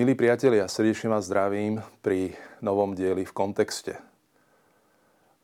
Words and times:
Milí 0.00 0.16
priatelia, 0.16 0.64
srdečne 0.64 1.12
vás 1.12 1.28
zdravím 1.28 1.84
pri 2.00 2.32
novom 2.64 2.96
dieli 2.96 3.20
v 3.28 3.36
kontexte. 3.36 4.00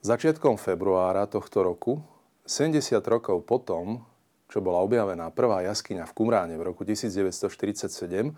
Začiatkom 0.00 0.56
februára 0.56 1.28
tohto 1.28 1.60
roku, 1.60 2.00
70 2.48 2.96
rokov 3.04 3.44
potom, 3.44 4.00
čo 4.48 4.64
bola 4.64 4.80
objavená 4.80 5.28
prvá 5.28 5.60
jaskyňa 5.60 6.08
v 6.08 6.12
Kumráne 6.16 6.56
v 6.56 6.72
roku 6.72 6.88
1947, 6.88 8.32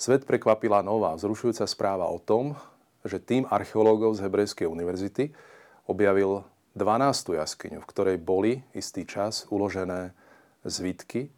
svet 0.00 0.24
prekvapila 0.24 0.80
nová 0.80 1.12
vzrušujúca 1.12 1.68
správa 1.68 2.08
o 2.08 2.16
tom, 2.16 2.56
že 3.04 3.20
tým 3.20 3.44
archeológov 3.52 4.16
z 4.16 4.24
Hebrejskej 4.24 4.64
univerzity 4.64 5.36
objavil 5.84 6.40
12. 6.72 7.36
jaskyňu, 7.36 7.84
v 7.84 7.90
ktorej 7.92 8.16
boli 8.16 8.64
istý 8.72 9.04
čas 9.04 9.44
uložené 9.52 10.16
zvitky 10.64 11.28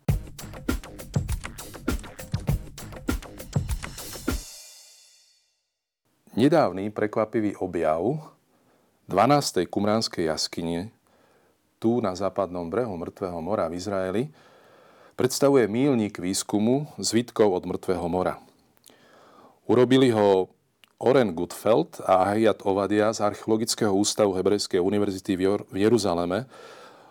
Nedávny 6.41 6.89
prekvapivý 6.89 7.53
objav 7.61 8.01
12. 9.13 9.69
kumránskej 9.69 10.25
jaskyne 10.25 10.89
tu 11.77 12.01
na 12.01 12.17
západnom 12.17 12.65
brehu 12.65 12.97
Mŕtvého 12.97 13.45
mora 13.45 13.69
v 13.69 13.77
Izraeli 13.77 14.33
predstavuje 15.21 15.69
mílnik 15.69 16.17
výskumu 16.17 16.89
zvitkov 16.97 17.53
od 17.53 17.69
Mŕtvého 17.69 18.09
mora. 18.09 18.41
Urobili 19.69 20.09
ho 20.17 20.49
Oren 20.97 21.37
Gutfeld 21.37 22.01
a 22.09 22.33
Ahiyat 22.33 22.65
Ovadia 22.65 23.13
z 23.13 23.21
Archeologického 23.21 23.93
ústavu 23.93 24.33
Hebrejskej 24.33 24.81
univerzity 24.81 25.37
v 25.37 25.77
Jeruzaleme 25.77 26.49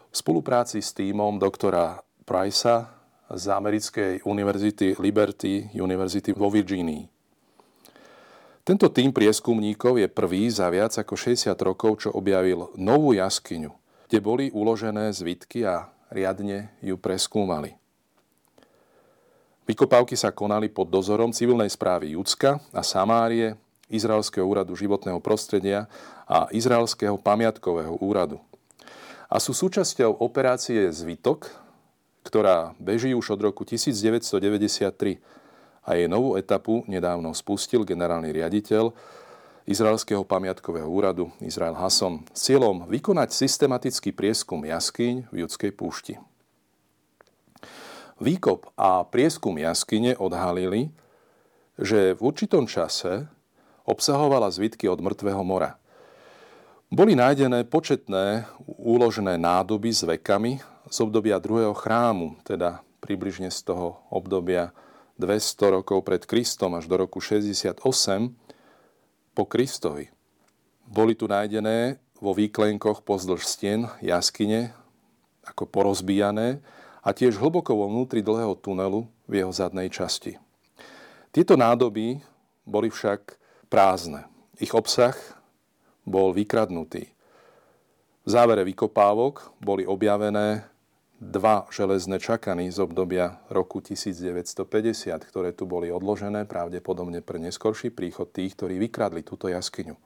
v 0.10 0.16
spolupráci 0.18 0.82
s 0.82 0.90
týmom 0.90 1.38
doktora 1.38 2.02
Price'a 2.26 2.90
z 3.30 3.46
Americkej 3.46 4.26
univerzity 4.26 4.98
Liberty 4.98 5.70
University 5.78 6.34
vo 6.34 6.50
Virginii. 6.50 7.19
Tento 8.70 8.86
tým 8.86 9.10
prieskumníkov 9.10 9.98
je 9.98 10.06
prvý 10.06 10.46
za 10.54 10.70
viac 10.70 10.94
ako 10.94 11.18
60 11.18 11.58
rokov, 11.58 12.06
čo 12.06 12.14
objavil 12.14 12.70
novú 12.78 13.18
jaskyňu, 13.18 13.74
kde 14.06 14.20
boli 14.22 14.46
uložené 14.54 15.10
zvitky 15.10 15.66
a 15.66 15.90
riadne 16.14 16.70
ju 16.78 16.94
preskúmali. 16.94 17.74
Vykopávky 19.66 20.14
sa 20.14 20.30
konali 20.30 20.70
pod 20.70 20.86
dozorom 20.94 21.34
civilnej 21.34 21.66
správy 21.74 22.14
Judska 22.14 22.62
a 22.70 22.86
Samárie, 22.86 23.58
Izraelského 23.90 24.46
úradu 24.46 24.78
životného 24.78 25.18
prostredia 25.18 25.90
a 26.30 26.46
Izraelského 26.54 27.18
pamiatkového 27.18 27.98
úradu. 27.98 28.38
A 29.34 29.42
sú 29.42 29.58
súčasťou 29.58 30.22
operácie 30.22 30.94
Zvitok, 30.94 31.50
ktorá 32.22 32.78
beží 32.78 33.18
už 33.18 33.34
od 33.34 33.50
roku 33.50 33.66
1993 33.66 35.18
a 35.90 35.98
jej 35.98 36.06
novú 36.06 36.38
etapu 36.38 36.86
nedávno 36.86 37.34
spustil 37.34 37.82
generálny 37.82 38.30
riaditeľ 38.30 38.94
Izraelského 39.66 40.22
pamiatkového 40.22 40.86
úradu 40.86 41.34
Izrael 41.42 41.74
Hasson 41.74 42.22
s 42.30 42.46
cieľom 42.46 42.86
vykonať 42.86 43.34
systematický 43.34 44.14
prieskum 44.14 44.62
jaskyň 44.62 45.34
v 45.34 45.36
judskej 45.42 45.74
púšti. 45.74 46.14
Výkop 48.22 48.70
a 48.78 49.02
prieskum 49.02 49.58
jaskyne 49.58 50.14
odhalili, 50.14 50.94
že 51.74 52.14
v 52.14 52.22
určitom 52.22 52.70
čase 52.70 53.26
obsahovala 53.90 54.54
zvitky 54.54 54.86
od 54.86 55.02
mŕtvého 55.02 55.42
mora. 55.42 55.82
Boli 56.94 57.18
nájdené 57.18 57.66
početné 57.66 58.46
úložené 58.78 59.42
nádoby 59.42 59.90
s 59.90 60.06
vekami 60.06 60.62
z 60.90 60.98
obdobia 61.02 61.42
druhého 61.42 61.74
chrámu, 61.74 62.38
teda 62.46 62.86
približne 63.02 63.50
z 63.50 63.66
toho 63.66 64.02
obdobia 64.10 64.74
200 65.20 65.76
rokov 65.76 66.08
pred 66.08 66.24
Kristom 66.24 66.80
až 66.80 66.88
do 66.88 66.96
roku 66.96 67.20
68 67.20 67.76
po 69.36 69.44
Kristovi. 69.44 70.08
Boli 70.88 71.14
tu 71.14 71.28
nájdené 71.28 72.00
vo 72.24 72.32
výklenkoch 72.32 73.04
pozdĺž 73.04 73.44
stien 73.44 73.92
jaskyne 74.00 74.72
ako 75.44 75.68
porozbijané 75.68 76.64
a 77.04 77.12
tiež 77.12 77.36
hlboko 77.36 77.76
vo 77.76 77.92
vnútri 77.92 78.24
dlhého 78.24 78.56
tunelu 78.56 79.08
v 79.28 79.34
jeho 79.44 79.52
zadnej 79.52 79.92
časti. 79.92 80.40
Tieto 81.36 81.60
nádoby 81.60 82.24
boli 82.64 82.88
však 82.88 83.38
prázdne. 83.68 84.26
Ich 84.58 84.72
obsah 84.74 85.16
bol 86.08 86.34
vykradnutý. 86.34 87.12
V 88.26 88.30
závere 88.30 88.66
vykopávok 88.66 89.56
boli 89.62 89.86
objavené 89.86 90.66
dva 91.20 91.68
železné 91.68 92.16
čakany 92.16 92.72
z 92.72 92.80
obdobia 92.80 93.44
roku 93.52 93.84
1950, 93.84 95.20
ktoré 95.20 95.52
tu 95.52 95.68
boli 95.68 95.92
odložené 95.92 96.48
pravdepodobne 96.48 97.20
pre 97.20 97.44
neskorší 97.44 97.92
príchod 97.92 98.32
tých, 98.32 98.56
ktorí 98.56 98.80
vykradli 98.80 99.28
túto 99.28 99.52
jaskyňu. 99.52 100.00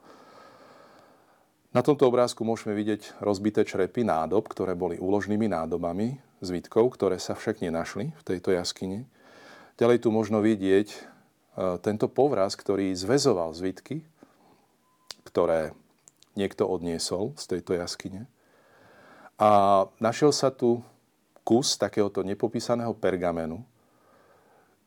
Na 1.74 1.82
tomto 1.82 2.06
obrázku 2.06 2.42
môžeme 2.42 2.74
vidieť 2.74 3.18
rozbité 3.22 3.62
črepy 3.66 4.06
nádob, 4.06 4.46
ktoré 4.46 4.78
boli 4.78 4.98
úložnými 4.98 5.50
nádobami 5.50 6.18
zvitkov, 6.42 6.94
ktoré 6.94 7.18
sa 7.18 7.34
však 7.38 7.62
nenašli 7.62 8.14
v 8.14 8.22
tejto 8.22 8.54
jaskyni. 8.54 9.06
Ďalej 9.78 10.06
tu 10.06 10.14
možno 10.14 10.38
vidieť 10.38 10.88
e, 10.94 10.98
tento 11.82 12.06
povraz, 12.06 12.54
ktorý 12.54 12.94
zväzoval 12.94 13.54
zvitky, 13.58 14.06
ktoré 15.26 15.74
niekto 16.38 16.66
odniesol 16.66 17.34
z 17.34 17.58
tejto 17.58 17.74
jaskyne. 17.74 18.30
A 19.34 19.82
našiel 19.98 20.30
sa 20.30 20.54
tu 20.54 20.78
kus 21.44 21.76
takéhoto 21.76 22.24
nepopísaného 22.24 22.96
pergamenu, 22.96 23.60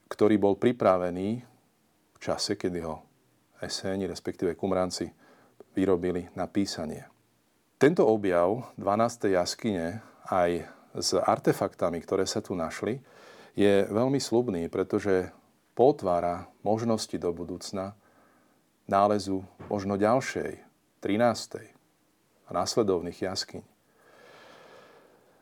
ktorý 0.09 0.35
bol 0.41 0.57
pripravený 0.57 1.45
v 2.13 2.17
čase, 2.17 2.57
kedy 2.57 2.81
ho 2.81 3.05
eséni, 3.61 4.09
respektíve 4.09 4.57
kumranci, 4.57 5.05
vyrobili 5.77 6.25
na 6.33 6.49
písanie. 6.49 7.05
Tento 7.77 8.09
objav 8.09 8.73
12. 8.81 9.37
jaskyne 9.37 10.01
aj 10.33 10.65
s 10.97 11.13
artefaktami, 11.13 12.01
ktoré 12.01 12.25
sa 12.25 12.41
tu 12.41 12.57
našli, 12.57 12.97
je 13.53 13.85
veľmi 13.85 14.17
slubný, 14.17 14.65
pretože 14.65 15.29
potvára 15.77 16.49
možnosti 16.65 17.13
do 17.21 17.29
budúcna 17.29 17.93
nálezu 18.89 19.45
možno 19.69 19.93
ďalšej, 19.93 20.57
13. 21.05 21.69
a 22.47 22.49
následovných 22.49 23.29
jaskyň. 23.29 23.76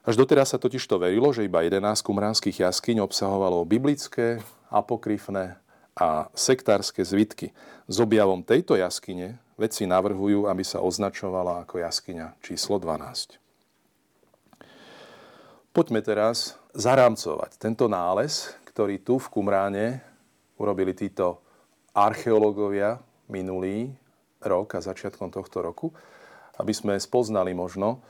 Až 0.06 0.22
doteraz 0.22 0.54
sa 0.54 0.62
totiž 0.62 0.86
to 0.86 1.02
verilo, 1.02 1.34
že 1.34 1.50
iba 1.50 1.66
11 1.66 1.82
kumránskych 2.06 2.62
jaskyň 2.62 3.02
obsahovalo 3.02 3.66
biblické, 3.66 4.38
apokryfné 4.70 5.58
a 5.98 6.30
sektárske 6.38 7.02
zvitky. 7.02 7.50
S 7.90 7.98
objavom 7.98 8.46
tejto 8.46 8.78
jaskyne 8.78 9.42
vedci 9.58 9.90
navrhujú, 9.90 10.46
aby 10.46 10.62
sa 10.62 10.86
označovala 10.86 11.66
ako 11.66 11.82
jaskyňa 11.82 12.38
číslo 12.46 12.78
12. 12.78 13.42
Poďme 15.74 16.06
teraz 16.06 16.54
zarámcovať 16.78 17.58
tento 17.58 17.90
nález, 17.90 18.54
ktorý 18.70 19.02
tu 19.02 19.18
v 19.18 19.26
Kumráne 19.34 20.06
urobili 20.62 20.94
títo 20.94 21.42
archeológovia 21.98 23.02
minulý 23.26 23.90
rok 24.38 24.78
a 24.78 24.86
začiatkom 24.86 25.34
tohto 25.34 25.66
roku, 25.66 25.90
aby 26.62 26.78
sme 26.78 26.94
spoznali 26.94 27.58
možno 27.58 28.06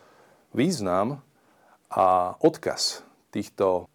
význam 0.52 1.24
a 1.92 2.36
odkaz 2.42 3.06
týchto 3.30 3.90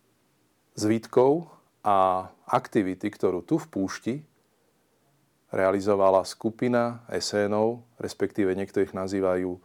zvítkov 0.77 1.51
a 1.84 2.28
aktivity, 2.47 3.09
ktorú 3.09 3.42
tu 3.47 3.57
v 3.57 3.66
púšti 3.71 4.15
realizovala 5.51 6.22
skupina 6.22 7.03
esénov, 7.10 7.83
respektíve 7.98 8.54
niekto 8.54 8.83
ich, 8.83 8.95
nazývajú 8.95 9.59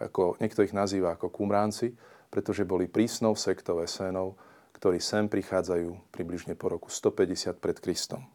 ako, 0.00 0.40
niekto 0.40 0.64
ich 0.64 0.76
nazýva 0.76 1.16
ako 1.16 1.32
kumránci, 1.32 1.92
pretože 2.28 2.68
boli 2.68 2.88
prísnou 2.88 3.36
sektou 3.36 3.80
esénov, 3.80 4.36
ktorí 4.76 5.00
sem 5.00 5.28
prichádzajú 5.28 6.12
približne 6.12 6.52
po 6.52 6.68
roku 6.68 6.92
150 6.92 7.56
pred 7.56 7.76
Kristom. 7.80 8.28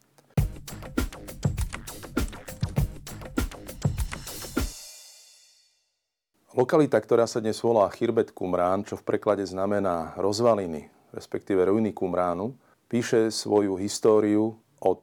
Lokalita, 6.51 6.99
ktorá 6.99 7.31
sa 7.31 7.39
dnes 7.39 7.63
volá 7.63 7.87
Chirbet 7.95 8.35
Kumrán, 8.35 8.83
čo 8.83 8.99
v 8.99 9.07
preklade 9.07 9.47
znamená 9.47 10.11
rozvaliny, 10.19 10.91
respektíve 11.15 11.63
ruiny 11.63 11.95
Kumránu, 11.95 12.51
píše 12.91 13.31
svoju 13.31 13.79
históriu 13.79 14.59
od 14.83 14.99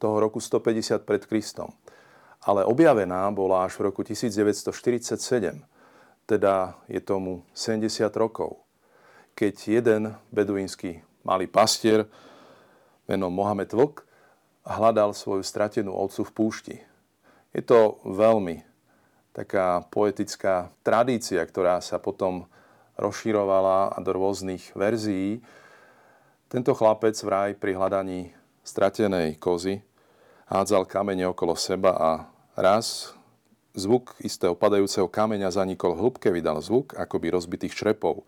toho 0.00 0.16
roku 0.16 0.40
150 0.40 1.04
pred 1.04 1.28
Kristom. 1.28 1.68
Ale 2.40 2.64
objavená 2.64 3.28
bola 3.28 3.68
až 3.68 3.76
v 3.76 3.92
roku 3.92 4.00
1947, 4.00 5.60
teda 6.24 6.72
je 6.88 7.00
tomu 7.04 7.44
70 7.52 8.08
rokov, 8.16 8.64
keď 9.36 9.54
jeden 9.68 10.16
beduínsky 10.32 11.04
malý 11.20 11.44
pastier 11.44 12.08
menom 13.04 13.28
Mohamed 13.28 13.68
Vlk 13.68 14.00
hľadal 14.64 15.12
svoju 15.12 15.44
stratenú 15.44 15.92
ovcu 15.92 16.24
v 16.24 16.32
púšti. 16.32 16.76
Je 17.52 17.60
to 17.60 18.00
veľmi 18.08 18.69
taká 19.30 19.86
poetická 19.88 20.74
tradícia, 20.82 21.40
ktorá 21.42 21.78
sa 21.78 22.02
potom 22.02 22.50
rozširovala 22.98 23.96
do 24.02 24.10
rôznych 24.12 24.74
verzií. 24.74 25.40
Tento 26.50 26.74
chlapec 26.74 27.14
vraj 27.22 27.54
pri 27.54 27.78
hľadaní 27.78 28.34
stratenej 28.66 29.38
kozy 29.38 29.80
hádzal 30.50 30.84
kamene 30.84 31.30
okolo 31.30 31.54
seba 31.54 31.94
a 31.94 32.10
raz 32.58 33.14
zvuk 33.78 34.18
istého 34.18 34.58
padajúceho 34.58 35.06
kameňa 35.06 35.54
zanikol 35.54 35.94
v 35.94 36.10
hĺbke, 36.10 36.28
vydal 36.34 36.58
zvuk 36.58 36.98
akoby 36.98 37.30
rozbitých 37.30 37.74
črepov. 37.74 38.26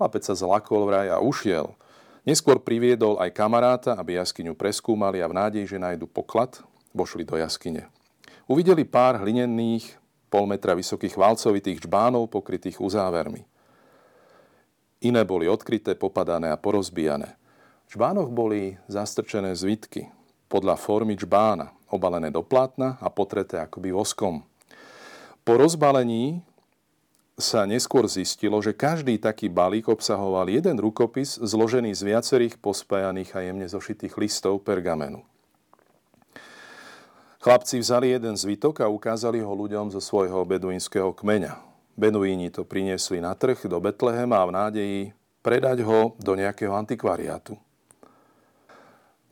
Chlapec 0.00 0.24
sa 0.24 0.32
zlakol 0.32 0.88
vraj 0.88 1.12
a 1.12 1.20
ušiel. 1.20 1.76
Neskôr 2.24 2.56
priviedol 2.56 3.20
aj 3.20 3.36
kamaráta, 3.36 3.92
aby 3.96 4.16
jaskyňu 4.16 4.56
preskúmali 4.56 5.20
a 5.20 5.28
v 5.28 5.36
nádej, 5.36 5.64
že 5.68 5.76
nájdu 5.76 6.08
poklad, 6.08 6.64
vošli 6.96 7.28
do 7.28 7.36
jaskyne. 7.36 7.92
Uvideli 8.48 8.82
pár 8.88 9.20
hlinených, 9.20 9.99
pol 10.30 10.46
metra 10.46 10.78
vysokých 10.78 11.18
valcovitých 11.18 11.84
čbánov 11.84 12.30
pokrytých 12.30 12.78
uzávermi. 12.78 13.42
Iné 15.02 15.26
boli 15.26 15.50
odkryté, 15.50 15.98
popadané 15.98 16.54
a 16.54 16.60
porozbijané. 16.60 17.34
V 17.90 17.98
čbánoch 17.98 18.30
boli 18.30 18.78
zastrčené 18.86 19.58
zvitky 19.58 20.06
podľa 20.46 20.78
formy 20.78 21.18
čbána, 21.18 21.74
obalené 21.90 22.30
do 22.30 22.46
plátna 22.46 23.02
a 23.02 23.10
potreté 23.10 23.58
akoby 23.58 23.90
voskom. 23.90 24.46
Po 25.42 25.58
rozbalení 25.58 26.46
sa 27.40 27.64
neskôr 27.64 28.04
zistilo, 28.06 28.60
že 28.60 28.76
každý 28.76 29.16
taký 29.16 29.48
balík 29.48 29.88
obsahoval 29.88 30.46
jeden 30.52 30.76
rukopis 30.76 31.40
zložený 31.40 31.96
z 31.96 32.02
viacerých 32.04 32.60
pospájaných 32.60 33.32
a 33.34 33.40
jemne 33.48 33.66
zošitých 33.66 34.14
listov 34.20 34.60
pergamenu. 34.62 35.24
Chlapci 37.40 37.80
vzali 37.80 38.12
jeden 38.12 38.36
zvitok 38.36 38.84
a 38.84 38.92
ukázali 38.92 39.40
ho 39.40 39.48
ľuďom 39.56 39.88
zo 39.88 39.96
svojho 39.96 40.44
beduínskeho 40.44 41.16
kmeňa. 41.16 41.56
Beduíni 41.96 42.52
to 42.52 42.68
priniesli 42.68 43.16
na 43.16 43.32
trh 43.32 43.64
do 43.64 43.80
Betlehema 43.80 44.44
a 44.44 44.48
v 44.48 44.52
nádeji 44.52 45.00
predať 45.40 45.80
ho 45.80 46.12
do 46.20 46.36
nejakého 46.36 46.76
antikvariátu. 46.76 47.56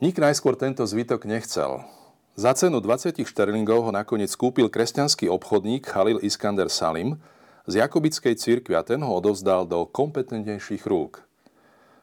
Nik 0.01 0.17
najskôr 0.17 0.57
tento 0.57 0.81
zvitok 0.89 1.29
nechcel. 1.29 1.85
Za 2.33 2.57
cenu 2.57 2.81
20 2.81 3.13
šterlingov 3.29 3.85
ho 3.85 3.93
nakoniec 3.93 4.33
kúpil 4.33 4.73
kresťanský 4.73 5.29
obchodník 5.29 5.85
Khalil 5.85 6.25
Iskander 6.25 6.73
Salim 6.73 7.21
z 7.69 7.85
Jakobickej 7.85 8.41
cirkvi 8.41 8.73
a 8.73 8.81
ten 8.81 9.05
ho 9.05 9.13
odovzdal 9.13 9.69
do 9.69 9.85
kompetentnejších 9.85 10.89
rúk. 10.89 11.29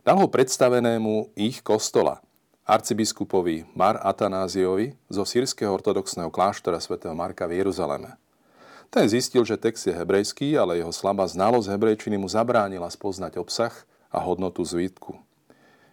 Dal 0.06 0.22
ho 0.22 0.30
predstavenému 0.30 1.34
ich 1.34 1.66
kostola– 1.66 2.22
arcibiskupovi 2.66 3.70
Mar 3.78 4.02
Atanáziovi 4.02 4.98
zo 5.06 5.22
sírskeho 5.22 5.70
ortodoxného 5.70 6.34
kláštora 6.34 6.82
svätého 6.82 7.14
Marka 7.14 7.46
v 7.46 7.62
Jeruzaleme. 7.62 8.18
Ten 8.90 9.06
zistil, 9.06 9.46
že 9.46 9.62
text 9.62 9.86
je 9.86 9.94
hebrejský, 9.94 10.58
ale 10.58 10.82
jeho 10.82 10.90
slabá 10.90 11.30
znalosť 11.30 11.70
hebrejčiny 11.70 12.18
mu 12.18 12.26
zabránila 12.26 12.90
spoznať 12.90 13.38
obsah 13.38 13.74
a 14.10 14.18
hodnotu 14.18 14.66
zvítku. 14.66 15.14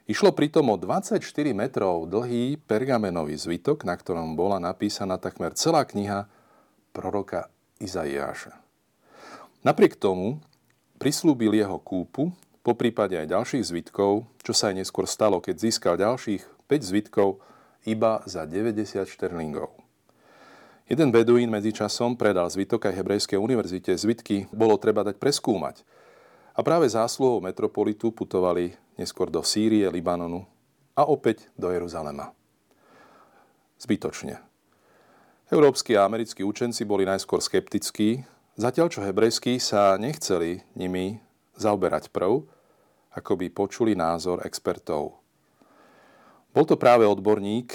Išlo 0.08 0.32
pritom 0.32 0.66
o 0.72 0.76
24 0.80 1.20
metrov 1.52 2.08
dlhý 2.08 2.56
pergamenový 2.64 3.36
zvitok, 3.36 3.84
na 3.84 3.94
ktorom 3.94 4.34
bola 4.34 4.56
napísaná 4.56 5.20
takmer 5.20 5.52
celá 5.52 5.84
kniha 5.84 6.26
proroka 6.96 7.52
Izaiáša. 7.84 8.56
Napriek 9.62 9.94
tomu 10.00 10.40
prislúbil 10.96 11.54
jeho 11.54 11.78
kúpu, 11.78 12.32
po 12.62 12.78
prípade 12.78 13.18
aj 13.18 13.26
ďalších 13.26 13.64
zvitkov, 13.75 14.30
čo 14.46 14.54
sa 14.54 14.70
aj 14.70 14.86
neskôr 14.86 15.02
stalo, 15.10 15.42
keď 15.42 15.54
získal 15.58 15.98
ďalších 15.98 16.62
5 16.72 16.88
zvitkov 16.88 17.44
iba 17.84 18.24
za 18.24 18.48
90 18.48 19.04
šterlingov. 19.04 19.76
Jeden 20.88 21.12
beduín 21.12 21.52
medzičasom 21.52 22.16
predal 22.16 22.48
zvitok 22.48 22.88
aj 22.88 22.96
Hebrejskej 22.96 23.36
univerzite. 23.36 23.92
Zvitky 23.92 24.48
bolo 24.56 24.80
treba 24.80 25.04
dať 25.04 25.20
preskúmať. 25.20 25.84
A 26.56 26.64
práve 26.64 26.88
zásluhou 26.88 27.44
metropolitu 27.44 28.08
putovali 28.08 28.72
neskôr 28.96 29.28
do 29.28 29.44
Sýrie, 29.44 29.84
Libanonu 29.92 30.48
a 30.96 31.04
opäť 31.04 31.48
do 31.60 31.69
Jeruzalema. 31.69 32.32
Zbytočne. 33.76 34.40
Európsky 35.52 35.92
a 36.00 36.08
americkí 36.08 36.40
učenci 36.40 36.88
boli 36.88 37.04
najskôr 37.04 37.44
skeptickí, 37.44 38.25
zatiaľ 38.56 38.88
čo 38.88 39.04
hebrejskí 39.04 39.60
sa 39.60 40.00
nechceli 40.00 40.64
nimi 40.72 41.20
zaoberať 41.60 42.08
prv, 42.08 42.48
ako 43.12 43.32
by 43.36 43.46
počuli 43.52 43.92
názor 43.92 44.40
expertov. 44.48 45.21
Bol 46.52 46.69
to 46.69 46.76
práve 46.76 47.08
odborník 47.08 47.72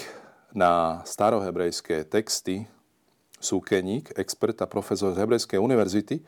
na 0.54 1.02
starohebrejské 1.02 2.06
texty, 2.06 2.70
súkeník, 3.42 4.14
expert 4.14 4.54
a 4.62 4.70
profesor 4.70 5.10
z 5.10 5.18
Hebrejskej 5.18 5.58
univerzity, 5.58 6.22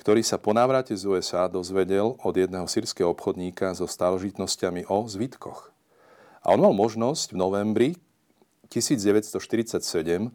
ktorý 0.00 0.24
sa 0.24 0.40
po 0.40 0.56
návrate 0.56 0.96
z 0.96 1.04
USA 1.04 1.52
dozvedel 1.52 2.16
od 2.16 2.32
jedného 2.32 2.64
sírskeho 2.64 3.12
obchodníka 3.12 3.76
so 3.76 3.84
starožitnosťami 3.84 4.88
o 4.88 5.04
zvitkoch. 5.04 5.68
A 6.40 6.56
on 6.56 6.64
mal 6.64 6.72
možnosť 6.72 7.36
v 7.36 7.40
novembri 7.44 7.88
1947 8.72 10.32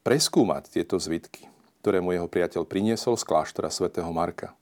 preskúmať 0.00 0.62
tieto 0.72 0.96
zvitky, 0.96 1.44
ktoré 1.84 2.00
mu 2.00 2.16
jeho 2.16 2.24
priateľ 2.24 2.64
priniesol 2.64 3.20
z 3.20 3.28
kláštora 3.28 3.68
svätého 3.68 4.08
Marka. 4.08 4.56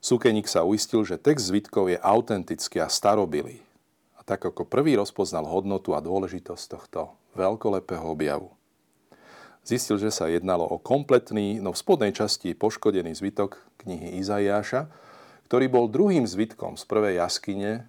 Súkeník 0.00 0.48
sa 0.48 0.64
uistil, 0.64 1.04
že 1.04 1.20
text 1.20 1.52
zvitkov 1.52 1.92
je 1.92 2.00
autentický 2.00 2.80
a 2.80 2.88
starobilý 2.88 3.63
tak 4.24 4.44
ako 4.44 4.64
prvý 4.64 4.96
rozpoznal 4.96 5.44
hodnotu 5.44 5.92
a 5.92 6.00
dôležitosť 6.00 6.64
tohto 6.68 7.00
veľkolepého 7.36 8.04
objavu. 8.04 8.52
Zistil, 9.64 9.96
že 9.96 10.12
sa 10.12 10.28
jednalo 10.28 10.68
o 10.68 10.76
kompletný, 10.76 11.56
no 11.56 11.72
v 11.72 11.80
spodnej 11.80 12.12
časti 12.12 12.52
poškodený 12.52 13.16
zvitok 13.16 13.64
knihy 13.80 14.20
Izaiáša, 14.20 14.92
ktorý 15.48 15.72
bol 15.72 15.88
druhým 15.88 16.28
zvitkom 16.28 16.76
z 16.76 16.84
prvej 16.84 17.20
jaskyne 17.20 17.88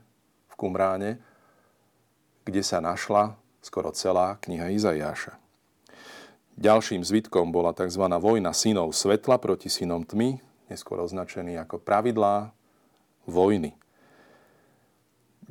v 0.51 0.53
Kumráne, 0.55 1.19
kde 2.47 2.63
sa 2.63 2.79
našla 2.79 3.35
skoro 3.59 3.91
celá 3.91 4.39
kniha 4.39 4.71
Izaiáša. 4.71 5.35
Ďalším 6.55 7.03
zvitkom 7.03 7.51
bola 7.51 7.75
tzv. 7.75 8.07
vojna 8.07 8.55
synov 8.55 8.95
svetla 8.95 9.35
proti 9.43 9.67
synom 9.67 10.07
tmy, 10.07 10.39
neskôr 10.71 11.03
označený 11.03 11.59
ako 11.59 11.83
pravidlá 11.83 12.55
vojny. 13.27 13.75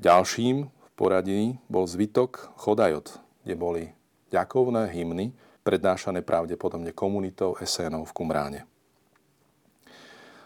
Ďalším 0.01 0.73
poradí 0.94 1.58
bol 1.67 1.87
zvitok 1.87 2.54
Chodajot, 2.59 3.19
kde 3.42 3.54
boli 3.54 3.83
ďakovné 4.30 4.90
hymny, 4.90 5.35
prednášané 5.62 6.23
pravdepodobne 6.23 6.92
komunitou 6.95 7.57
Esénov 7.59 8.11
v 8.11 8.16
Kumráne. 8.16 8.61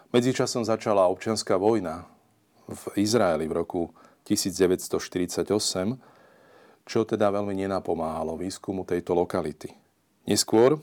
Medzičasom 0.08 0.64
začala 0.64 1.04
občianská 1.12 1.60
vojna 1.60 2.08
v 2.64 2.82
Izraeli 3.00 3.44
v 3.44 3.60
roku 3.60 3.92
1948, 4.24 5.52
čo 6.88 7.00
teda 7.04 7.28
veľmi 7.28 7.52
nenapomáhalo 7.52 8.40
výskumu 8.40 8.88
tejto 8.88 9.12
lokality. 9.12 9.72
Neskôr 10.24 10.80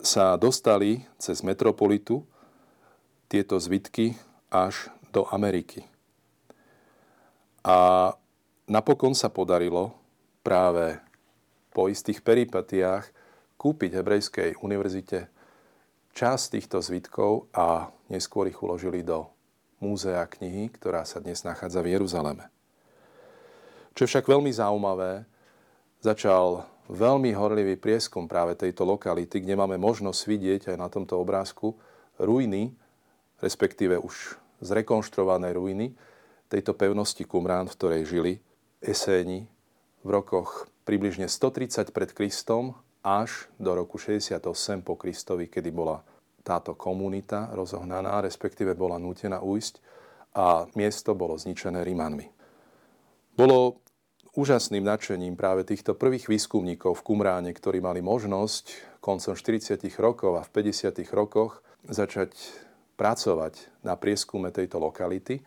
sa 0.00 0.36
dostali 0.40 1.04
cez 1.20 1.44
metropolitu 1.44 2.24
tieto 3.28 3.60
zvitky 3.60 4.16
až 4.48 4.88
do 5.12 5.28
Ameriky. 5.28 5.89
A 7.60 8.10
napokon 8.70 9.12
sa 9.12 9.28
podarilo 9.28 9.92
práve 10.40 10.96
po 11.70 11.86
istých 11.92 12.24
peripetiách 12.24 13.12
kúpiť 13.60 14.00
Hebrejskej 14.00 14.50
univerzite 14.64 15.28
časť 16.16 16.44
týchto 16.56 16.80
zvitkov 16.80 17.52
a 17.52 17.92
neskôr 18.08 18.48
ich 18.48 18.58
uložili 18.58 19.04
do 19.04 19.28
múzea 19.78 20.24
knihy, 20.26 20.72
ktorá 20.72 21.04
sa 21.04 21.20
dnes 21.20 21.44
nachádza 21.44 21.84
v 21.84 21.96
Jeruzaleme. 21.96 22.48
Čo 23.92 24.06
je 24.06 24.10
však 24.16 24.26
veľmi 24.28 24.50
zaujímavé, 24.52 25.28
začal 26.00 26.64
veľmi 26.88 27.30
horlivý 27.36 27.76
prieskum 27.76 28.26
práve 28.26 28.56
tejto 28.56 28.82
lokality, 28.88 29.44
kde 29.44 29.54
máme 29.54 29.76
možnosť 29.76 30.20
vidieť 30.26 30.62
aj 30.74 30.76
na 30.80 30.88
tomto 30.88 31.20
obrázku 31.20 31.76
ruiny, 32.16 32.72
respektíve 33.38 33.96
už 34.00 34.36
zrekonštruované 34.60 35.56
ruiny, 35.56 35.92
tejto 36.50 36.74
pevnosti 36.74 37.22
Qumrán, 37.22 37.70
v 37.70 37.76
ktorej 37.78 38.02
žili 38.10 38.32
Eséni 38.82 39.46
v 40.02 40.08
rokoch 40.10 40.66
približne 40.82 41.30
130 41.30 41.94
pred 41.94 42.10
Kristom 42.10 42.74
až 43.06 43.46
do 43.56 43.72
roku 43.72 43.96
68 43.96 44.42
po 44.82 44.98
Kristovi, 44.98 45.46
kedy 45.46 45.70
bola 45.70 46.02
táto 46.42 46.74
komunita 46.74 47.54
rozohnaná, 47.54 48.18
respektíve 48.20 48.74
bola 48.74 48.98
nútená 48.98 49.38
ujsť 49.40 49.78
a 50.34 50.66
miesto 50.74 51.14
bolo 51.14 51.38
zničené 51.38 51.86
Rímanmi. 51.86 52.26
Bolo 53.38 53.78
úžasným 54.34 54.82
nadšením 54.82 55.38
práve 55.38 55.62
týchto 55.62 55.94
prvých 55.94 56.26
výskumníkov 56.26 57.00
v 57.00 57.04
Kumráne, 57.06 57.50
ktorí 57.54 57.78
mali 57.78 58.02
možnosť 58.02 58.98
koncom 58.98 59.34
40. 59.36 59.80
rokov 60.02 60.32
a 60.38 60.42
v 60.42 60.50
50. 60.50 60.96
rokoch 61.14 61.62
začať 61.88 62.34
pracovať 63.00 63.84
na 63.86 63.96
prieskume 63.96 64.52
tejto 64.52 64.76
lokality 64.76 65.40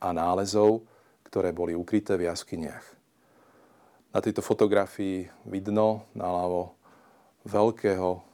a 0.00 0.08
nálezov, 0.12 0.84
ktoré 1.26 1.52
boli 1.52 1.72
ukryté 1.72 2.16
v 2.16 2.28
jaskyniach. 2.28 2.86
Na 4.16 4.24
tejto 4.24 4.40
fotografii 4.40 5.28
vidno 5.44 6.08
naľavo 6.16 6.72
veľkého 7.44 8.24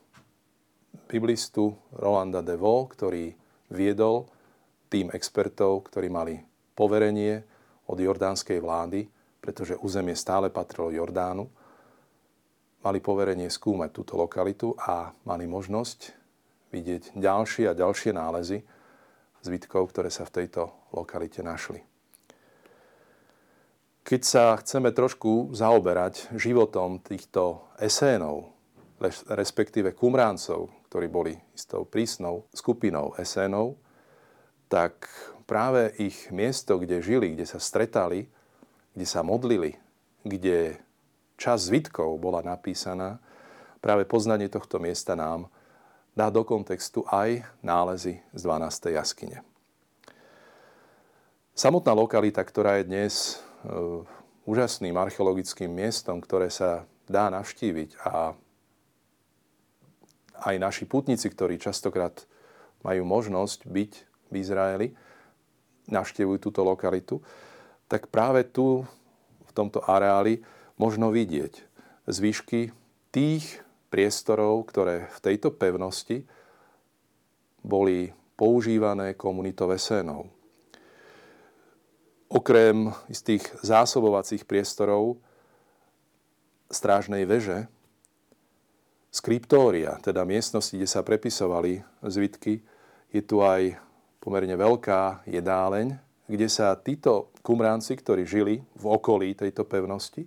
biblistu 1.10 1.74
Rolanda 1.92 2.40
de 2.40 2.54
Vo, 2.54 2.86
ktorý 2.86 3.34
viedol 3.72 4.30
tým 4.92 5.10
expertov, 5.10 5.88
ktorí 5.90 6.12
mali 6.12 6.38
poverenie 6.76 7.42
od 7.88 7.98
jordánskej 7.98 8.60
vlády, 8.60 9.08
pretože 9.42 9.80
územie 9.80 10.14
stále 10.14 10.52
patrilo 10.52 10.92
Jordánu, 10.94 11.48
mali 12.82 12.98
poverenie 13.02 13.50
skúmať 13.50 13.90
túto 13.90 14.14
lokalitu 14.14 14.74
a 14.78 15.10
mali 15.26 15.46
možnosť 15.46 16.14
vidieť 16.70 17.14
ďalšie 17.18 17.70
a 17.70 17.78
ďalšie 17.78 18.10
nálezy 18.14 18.62
zbytkov, 19.42 19.90
ktoré 19.90 20.08
sa 20.08 20.24
v 20.24 20.42
tejto 20.42 20.70
lokalite 20.94 21.42
našli. 21.42 21.82
Keď 24.02 24.20
sa 24.26 24.58
chceme 24.58 24.90
trošku 24.90 25.54
zaoberať 25.54 26.34
životom 26.34 26.98
týchto 26.98 27.70
esénov, 27.78 28.50
respektíve 29.30 29.94
kumráncov, 29.94 30.70
ktorí 30.90 31.06
boli 31.06 31.34
istou 31.54 31.86
prísnou 31.86 32.46
skupinou 32.50 33.14
esénov, 33.18 33.78
tak 34.66 35.06
práve 35.46 35.94
ich 35.98 36.30
miesto, 36.34 36.78
kde 36.78 37.02
žili, 37.02 37.34
kde 37.34 37.46
sa 37.46 37.62
stretali, 37.62 38.26
kde 38.94 39.06
sa 39.06 39.22
modlili, 39.22 39.78
kde 40.22 40.78
čas 41.38 41.66
zvitkov 41.66 42.18
bola 42.22 42.42
napísaná, 42.42 43.18
práve 43.82 44.06
poznanie 44.06 44.46
tohto 44.46 44.78
miesta 44.78 45.18
nám 45.18 45.50
dá 46.12 46.28
do 46.28 46.44
kontextu 46.44 47.04
aj 47.08 47.44
nálezy 47.64 48.20
z 48.36 48.40
12. 48.44 48.92
jaskyne. 48.92 49.40
Samotná 51.52 51.92
lokalita, 51.92 52.40
ktorá 52.44 52.80
je 52.80 52.88
dnes 52.88 53.14
e, 53.16 53.34
úžasným 54.48 54.96
archeologickým 54.96 55.68
miestom, 55.68 56.20
ktoré 56.20 56.48
sa 56.48 56.88
dá 57.08 57.28
navštíviť 57.28 58.00
a 58.04 58.32
aj 60.42 60.56
naši 60.58 60.84
putníci, 60.88 61.28
ktorí 61.30 61.60
častokrát 61.60 62.24
majú 62.82 63.06
možnosť 63.06 63.68
byť 63.68 63.92
v 64.32 64.34
Izraeli, 64.34 64.88
navštevujú 65.86 66.38
túto 66.42 66.66
lokalitu, 66.66 67.22
tak 67.86 68.10
práve 68.10 68.42
tu, 68.48 68.82
v 69.46 69.52
tomto 69.52 69.84
areáli, 69.84 70.42
možno 70.80 71.14
vidieť 71.14 71.62
zvyšky 72.10 72.74
tých 73.14 73.61
priestorov, 73.92 74.64
ktoré 74.72 75.12
v 75.12 75.18
tejto 75.20 75.52
pevnosti 75.52 76.24
boli 77.60 78.08
používané 78.40 79.12
komunitou 79.12 79.68
Esénov. 79.68 80.32
Okrem 82.32 82.88
istých 83.12 83.44
zásobovacích 83.60 84.48
priestorov 84.48 85.20
strážnej 86.72 87.28
veže, 87.28 87.68
skriptória, 89.12 90.00
teda 90.00 90.24
miestnosti, 90.24 90.72
kde 90.72 90.88
sa 90.88 91.04
prepisovali 91.04 91.84
zvitky, 92.00 92.64
je 93.12 93.20
tu 93.20 93.44
aj 93.44 93.76
pomerne 94.16 94.56
veľká 94.56 95.28
jedáleň, 95.28 96.00
kde 96.24 96.48
sa 96.48 96.72
títo 96.80 97.28
kumránci, 97.44 97.92
ktorí 98.00 98.24
žili 98.24 98.64
v 98.64 98.84
okolí 98.88 99.36
tejto 99.36 99.68
pevnosti, 99.68 100.24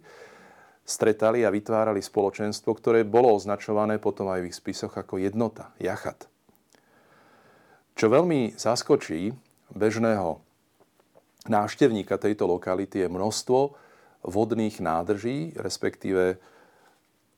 stretali 0.86 1.42
a 1.42 1.50
vytvárali 1.50 2.00
spoločenstvo, 2.00 2.77
ktoré 2.77 3.01
bolo 3.01 3.34
označované 3.34 3.98
potom 3.98 4.30
aj 4.30 4.46
v 4.46 4.48
ich 4.54 4.56
spisoch 4.56 4.94
ako 4.94 5.18
jednota, 5.18 5.74
jachat. 5.82 6.30
Čo 7.98 8.13
veľmi 8.13 8.54
zaskočí 8.54 9.34
bežného 9.74 10.46
návštevníka 11.50 12.22
tejto 12.22 12.46
lokality 12.46 13.01
je 13.01 13.10
množstvo 13.10 13.60
vodných 14.25 14.77
nádrží, 14.77 15.58
respektíve 15.58 16.38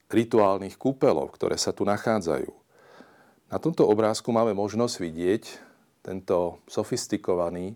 rituálnych 0.07 0.79
kúpelov, 0.79 1.35
ktoré 1.35 1.59
sa 1.59 1.75
tu 1.75 1.83
nachádzajú. 1.83 2.51
Na 3.47 3.57
tomto 3.59 3.87
obrázku 3.87 4.31
máme 4.31 4.51
možnosť 4.55 4.95
vidieť 4.99 5.43
tento 6.03 6.59
sofistikovaný 6.67 7.75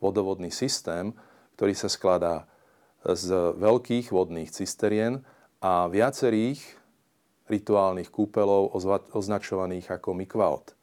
vodovodný 0.00 0.52
systém, 0.52 1.12
ktorý 1.56 1.72
sa 1.76 1.88
skladá 1.88 2.48
z 3.06 3.26
veľkých 3.54 4.10
vodných 4.10 4.50
cisterien 4.50 5.22
a 5.62 5.86
viacerých 5.86 6.60
rituálnych 7.48 8.12
kúpelov 8.12 8.76
označovaných 9.14 9.98
ako 9.98 10.12
mikvaot. 10.12 10.76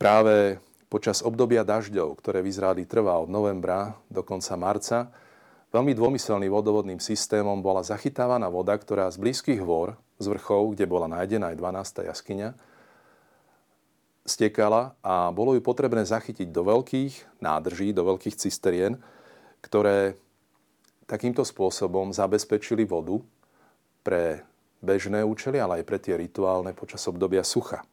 Práve 0.00 0.56
počas 0.88 1.20
obdobia 1.20 1.64
dažďov, 1.64 2.16
ktoré 2.20 2.40
v 2.40 2.48
Izraeli 2.52 2.88
trvá 2.88 3.20
od 3.20 3.28
novembra 3.28 3.96
do 4.08 4.24
konca 4.24 4.56
marca, 4.56 4.98
veľmi 5.72 5.92
dômyselným 5.92 6.52
vodovodným 6.52 7.00
systémom 7.00 7.60
bola 7.60 7.84
zachytávaná 7.84 8.48
voda, 8.48 8.72
ktorá 8.76 9.08
z 9.12 9.20
blízkych 9.20 9.60
hôr, 9.60 9.96
z 10.16 10.28
vrchov, 10.32 10.72
kde 10.72 10.88
bola 10.88 11.08
nájdená 11.08 11.52
aj 11.52 11.56
12. 11.60 12.08
jaskyňa, 12.12 12.48
stekala 14.22 14.94
a 15.02 15.28
bolo 15.34 15.52
ju 15.56 15.60
potrebné 15.60 16.06
zachytiť 16.06 16.48
do 16.48 16.62
veľkých 16.62 17.42
nádrží, 17.42 17.90
do 17.90 18.06
veľkých 18.06 18.38
cisterien, 18.38 18.96
ktoré 19.62 20.18
takýmto 21.06 21.46
spôsobom 21.46 22.10
zabezpečili 22.10 22.84
vodu 22.84 23.22
pre 24.02 24.42
bežné 24.82 25.22
účely, 25.22 25.62
ale 25.62 25.80
aj 25.80 25.84
pre 25.86 25.98
tie 26.02 26.18
rituálne 26.18 26.74
počas 26.74 27.06
obdobia 27.06 27.46
sucha. 27.46 27.86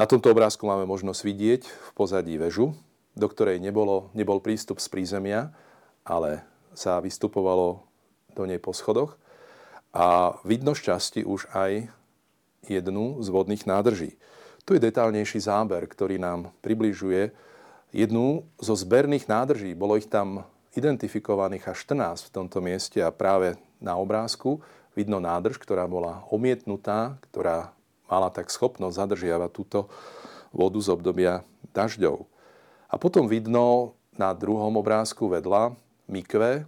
Na 0.00 0.08
tomto 0.08 0.32
obrázku 0.32 0.64
máme 0.64 0.88
možnosť 0.88 1.20
vidieť 1.20 1.62
v 1.68 1.90
pozadí 1.92 2.40
väžu, 2.40 2.72
do 3.12 3.26
ktorej 3.28 3.60
nebolo, 3.60 4.08
nebol 4.16 4.40
prístup 4.40 4.80
z 4.80 4.88
prízemia, 4.88 5.52
ale 6.08 6.40
sa 6.72 7.04
vystupovalo 7.04 7.84
do 8.32 8.48
nej 8.48 8.56
po 8.56 8.72
schodoch 8.72 9.20
a 9.92 10.38
vidno 10.46 10.72
šťastí 10.72 11.26
už 11.28 11.52
aj 11.52 11.92
jednu 12.64 13.20
z 13.20 13.28
vodných 13.28 13.68
nádrží. 13.68 14.16
Tu 14.64 14.78
je 14.78 14.86
detálnejší 14.88 15.42
záber, 15.42 15.84
ktorý 15.84 16.16
nám 16.16 16.54
približuje 16.64 17.34
jednu 17.90 18.46
zo 18.58 18.74
zberných 18.74 19.26
nádrží. 19.26 19.74
Bolo 19.74 19.98
ich 19.98 20.06
tam 20.06 20.46
identifikovaných 20.74 21.74
až 21.74 21.78
14 21.90 22.30
v 22.30 22.34
tomto 22.34 22.58
mieste 22.62 23.02
a 23.02 23.10
práve 23.10 23.58
na 23.82 23.98
obrázku 23.98 24.62
vidno 24.94 25.18
nádrž, 25.18 25.58
ktorá 25.58 25.86
bola 25.90 26.22
omietnutá, 26.30 27.18
ktorá 27.30 27.74
mala 28.10 28.30
tak 28.30 28.50
schopnosť 28.50 28.98
zadržiavať 28.98 29.50
túto 29.50 29.90
vodu 30.50 30.78
z 30.82 30.88
obdobia 30.90 31.46
dažďov. 31.74 32.26
A 32.90 32.98
potom 32.98 33.30
vidno 33.30 33.94
na 34.18 34.34
druhom 34.34 34.74
obrázku 34.78 35.30
vedľa 35.30 35.78
mikve, 36.10 36.66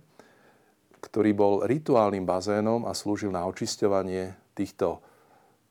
ktorý 1.02 1.30
bol 1.34 1.54
rituálnym 1.66 2.22
bazénom 2.22 2.86
a 2.86 2.94
slúžil 2.94 3.34
na 3.34 3.42
očisťovanie 3.50 4.54
týchto 4.54 5.02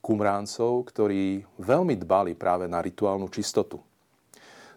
kumráncov, 0.03 0.91
ktorí 0.91 1.47
veľmi 1.55 1.95
dbali 1.95 2.35
práve 2.35 2.67
na 2.67 2.83
rituálnu 2.83 3.31
čistotu. 3.31 3.79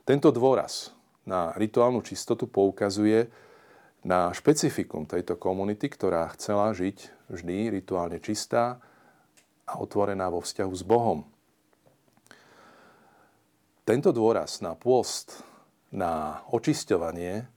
Tento 0.04 0.28
dôraz 0.28 0.92
na 1.24 1.56
rituálnu 1.56 2.04
čistotu 2.04 2.44
poukazuje 2.44 3.24
na 4.04 4.28
špecifikum 4.36 5.08
tejto 5.08 5.40
komunity, 5.40 5.88
ktorá 5.88 6.28
chcela 6.36 6.76
žiť 6.76 7.28
vždy 7.32 7.72
rituálne 7.80 8.20
čistá 8.20 8.84
a 9.64 9.80
otvorená 9.80 10.28
vo 10.28 10.44
vzťahu 10.44 10.74
s 10.76 10.84
Bohom. 10.84 11.24
Tento 13.88 14.12
dôraz 14.12 14.60
na 14.60 14.76
pôst, 14.76 15.40
na 15.88 16.44
očisťovanie 16.52 17.48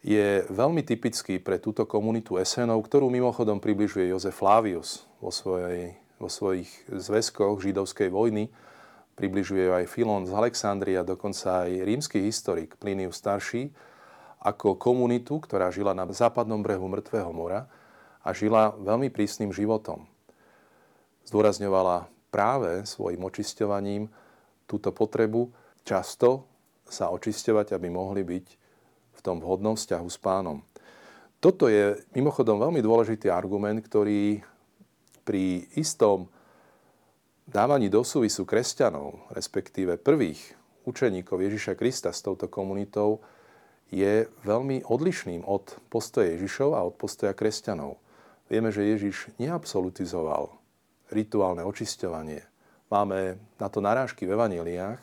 je 0.00 0.48
veľmi 0.48 0.80
typický 0.88 1.36
pre 1.36 1.60
túto 1.60 1.84
komunitu 1.84 2.40
Esenov, 2.40 2.80
ktorú 2.88 3.12
mimochodom 3.12 3.60
približuje 3.60 4.08
Jozef 4.08 4.40
Flavius 4.40 5.04
vo, 5.20 5.28
svojej, 5.28 6.00
vo 6.16 6.32
svojich 6.32 6.68
zväzkoch 6.88 7.60
židovskej 7.60 8.08
vojny, 8.08 8.48
približuje 9.14 9.68
aj 9.68 9.90
Filon 9.90 10.24
z 10.24 10.32
Alexandria, 10.32 11.06
dokonca 11.06 11.68
aj 11.68 11.84
rímsky 11.84 12.24
historik 12.24 12.76
Plinius 12.80 13.20
starší, 13.20 13.72
ako 14.42 14.74
komunitu, 14.74 15.38
ktorá 15.38 15.70
žila 15.70 15.94
na 15.94 16.08
západnom 16.10 16.58
brehu 16.60 16.90
Mŕtvého 16.90 17.30
mora 17.30 17.70
a 18.22 18.34
žila 18.34 18.74
veľmi 18.74 19.12
prísnym 19.12 19.54
životom. 19.54 20.06
Zdôrazňovala 21.30 22.10
práve 22.34 22.82
svojim 22.82 23.22
očisťovaním 23.22 24.10
túto 24.66 24.90
potrebu 24.90 25.52
často 25.86 26.48
sa 26.88 27.14
očisťovať, 27.14 27.76
aby 27.76 27.88
mohli 27.92 28.26
byť 28.26 28.46
v 29.12 29.20
tom 29.22 29.38
vhodnom 29.38 29.78
vzťahu 29.78 30.08
s 30.10 30.18
pánom. 30.18 30.64
Toto 31.42 31.66
je 31.66 31.98
mimochodom 32.14 32.58
veľmi 32.58 32.82
dôležitý 32.82 33.30
argument, 33.30 33.82
ktorý 33.82 34.42
pri 35.22 35.70
istom 35.78 36.30
dávaní 37.52 37.92
do 37.92 38.00
súvisu 38.00 38.48
kresťanov, 38.48 39.28
respektíve 39.28 40.00
prvých 40.00 40.40
učeníkov 40.88 41.36
Ježiša 41.36 41.76
Krista 41.76 42.10
s 42.10 42.24
touto 42.24 42.48
komunitou, 42.48 43.20
je 43.92 44.24
veľmi 44.48 44.88
odlišným 44.88 45.44
od 45.44 45.76
postoja 45.92 46.32
Ježišov 46.32 46.72
a 46.72 46.80
od 46.80 46.96
postoja 46.96 47.36
kresťanov. 47.36 48.00
Vieme, 48.48 48.72
že 48.72 48.88
Ježiš 48.88 49.28
neabsolutizoval 49.36 50.48
rituálne 51.12 51.60
očisťovanie. 51.68 52.40
Máme 52.88 53.36
na 53.60 53.68
to 53.68 53.84
narážky 53.84 54.24
v 54.24 54.32
evaneliách 54.32 55.00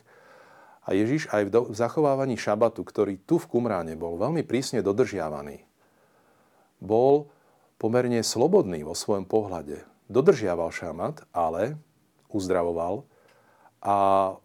a 0.86 0.90
Ježiš 0.98 1.30
aj 1.30 1.54
v 1.54 1.74
zachovávaní 1.78 2.34
šabatu, 2.34 2.82
ktorý 2.82 3.22
tu 3.30 3.38
v 3.38 3.46
Kumráne 3.46 3.94
bol 3.94 4.18
veľmi 4.18 4.42
prísne 4.42 4.82
dodržiavaný, 4.82 5.62
bol 6.82 7.30
pomerne 7.78 8.26
slobodný 8.26 8.82
vo 8.82 8.98
svojom 8.98 9.30
pohľade. 9.30 9.86
Dodržiaval 10.10 10.74
šamat, 10.74 11.30
ale 11.30 11.78
uzdravoval 12.30 13.04
a 13.82 13.98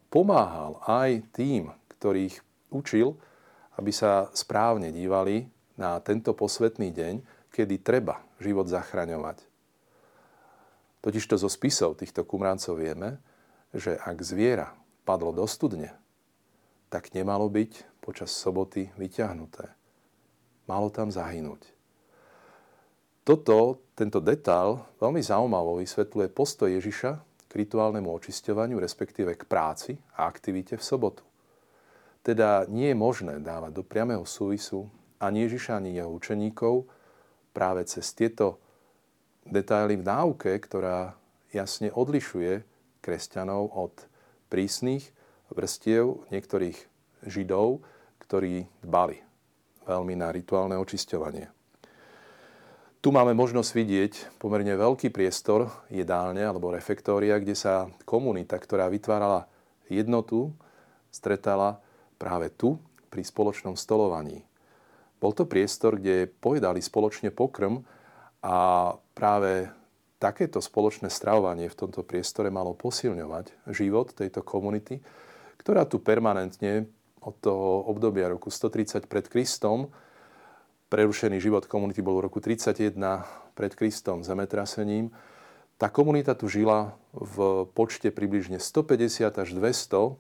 pomáhal 0.09 0.81
aj 0.87 1.25
tým, 1.35 1.71
ktorých 1.99 2.41
učil, 2.71 3.17
aby 3.79 3.91
sa 3.91 4.31
správne 4.35 4.95
dívali 4.95 5.47
na 5.75 5.99
tento 5.99 6.35
posvetný 6.35 6.95
deň, 6.95 7.15
kedy 7.51 7.83
treba 7.83 8.23
život 8.39 8.67
zachraňovať. 8.71 9.43
Totižto 11.03 11.37
zo 11.37 11.51
spisov 11.51 12.01
týchto 12.01 12.25
kumráncov 12.25 12.81
vieme, 12.81 13.21
že 13.75 13.99
ak 13.99 14.25
zviera 14.25 14.73
padlo 15.05 15.35
do 15.35 15.45
studne, 15.45 15.93
tak 16.89 17.11
nemalo 17.13 17.51
byť 17.51 18.01
počas 18.01 18.31
soboty 18.31 18.89
vyťahnuté. 18.95 19.67
Malo 20.65 20.89
tam 20.89 21.11
zahynúť. 21.11 21.61
Toto, 23.25 23.83
tento 23.99 24.21
detail 24.21 24.85
veľmi 25.01 25.21
zaujímavo 25.21 25.81
vysvetľuje 25.81 26.29
postoj 26.33 26.69
Ježiša 26.69 27.34
rituálnemu 27.55 28.11
očisťovaniu, 28.11 28.83
respektíve 28.83 29.39
k 29.39 29.47
práci 29.47 29.95
a 30.19 30.27
aktivite 30.27 30.75
v 30.75 30.83
sobotu. 30.83 31.23
Teda 32.25 32.67
nie 32.67 32.91
je 32.91 32.97
možné 32.99 33.39
dávať 33.39 33.73
do 33.79 33.83
priamého 33.87 34.27
súvisu 34.27 34.91
ani 35.23 35.47
Ježiša, 35.47 35.79
ani 35.79 35.97
jeho 35.97 36.11
učeníkov 36.11 36.89
práve 37.55 37.87
cez 37.87 38.11
tieto 38.13 38.59
detaily 39.47 39.95
v 40.01 40.05
náuke, 40.05 40.51
ktorá 40.59 41.15
jasne 41.55 41.95
odlišuje 41.95 42.67
kresťanov 42.99 43.71
od 43.77 43.95
prísnych 44.51 45.15
vrstiev 45.55 46.27
niektorých 46.35 46.77
židov, 47.31 47.85
ktorí 48.19 48.67
dbali 48.83 49.23
veľmi 49.87 50.15
na 50.19 50.33
rituálne 50.35 50.75
očisťovanie. 50.81 51.54
Tu 53.05 53.13
máme 53.13 53.37
možnosť 53.37 53.71
vidieť 53.77 54.13
pomerne 54.41 54.81
veľký 54.81 55.13
priestor 55.13 55.69
jedálne 55.93 56.41
alebo 56.41 56.73
refektória, 56.73 57.37
kde 57.37 57.53
sa 57.53 57.93
komunita, 58.09 58.57
ktorá 58.57 58.89
vytvárala 58.89 59.45
jednotu, 59.93 60.57
stretala 61.13 61.85
práve 62.17 62.49
tu 62.49 62.81
pri 63.13 63.21
spoločnom 63.21 63.77
stolovaní. 63.77 64.49
Bol 65.21 65.37
to 65.37 65.45
priestor, 65.45 66.01
kde 66.01 66.33
pojedali 66.33 66.81
spoločne 66.81 67.29
pokrm 67.29 67.85
a 68.41 68.57
práve 69.13 69.69
takéto 70.17 70.65
spoločné 70.65 71.13
stravovanie 71.13 71.69
v 71.69 71.77
tomto 71.77 72.09
priestore 72.09 72.49
malo 72.49 72.73
posilňovať 72.73 73.69
život 73.69 74.17
tejto 74.17 74.41
komunity, 74.41 75.05
ktorá 75.61 75.85
tu 75.85 76.01
permanentne 76.01 76.89
od 77.21 77.37
toho 77.37 77.85
obdobia 77.85 78.33
roku 78.33 78.49
130 78.49 79.05
pred 79.13 79.29
Kristom, 79.29 79.93
prerušený 80.95 81.43
život 81.43 81.67
komunity 81.67 82.07
bol 82.07 82.23
v 82.23 82.31
roku 82.31 82.39
31 82.39 82.95
pred 83.59 83.75
Kristom 83.75 84.23
zemetrasením, 84.23 85.11
tá 85.75 85.91
komunita 85.91 86.39
tu 86.39 86.47
žila 86.47 86.95
v 87.11 87.67
počte 87.75 88.15
približne 88.15 88.63
150 88.63 89.27
až 89.27 89.49
200 89.59 90.15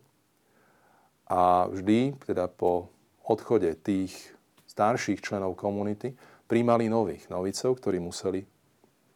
a 1.30 1.70
vždy, 1.70 2.18
teda 2.26 2.50
po 2.50 2.90
odchode 3.22 3.70
tých 3.86 4.18
starších 4.66 5.22
členov 5.22 5.54
komunity, 5.54 6.18
príjmali 6.50 6.90
nových 6.90 7.30
novicov, 7.30 7.78
ktorí 7.78 8.02
museli 8.02 8.42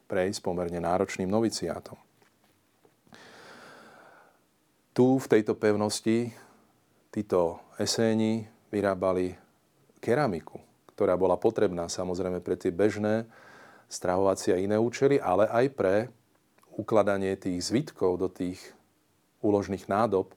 prejsť 0.07 0.39
pomerne 0.39 0.79
náročným 0.79 1.27
noviciátom. 1.27 1.99
Tu 4.95 5.07
v 5.19 5.27
tejto 5.27 5.59
pevnosti 5.59 6.31
títo 7.11 7.59
eséni 7.83 8.47
vyrábali 8.71 9.35
keramiku, 9.99 10.68
ktorá 10.99 11.15
bola 11.15 11.39
potrebná 11.39 11.87
samozrejme 11.87 12.43
pre 12.43 12.59
tie 12.59 12.75
bežné 12.75 13.31
stravovacie 13.87 14.51
a 14.51 14.59
iné 14.59 14.75
účely, 14.75 15.23
ale 15.23 15.47
aj 15.47 15.67
pre 15.79 15.95
ukladanie 16.75 17.39
tých 17.39 17.71
zvitkov 17.71 18.19
do 18.19 18.27
tých 18.27 18.59
úložných 19.39 19.87
nádob, 19.87 20.35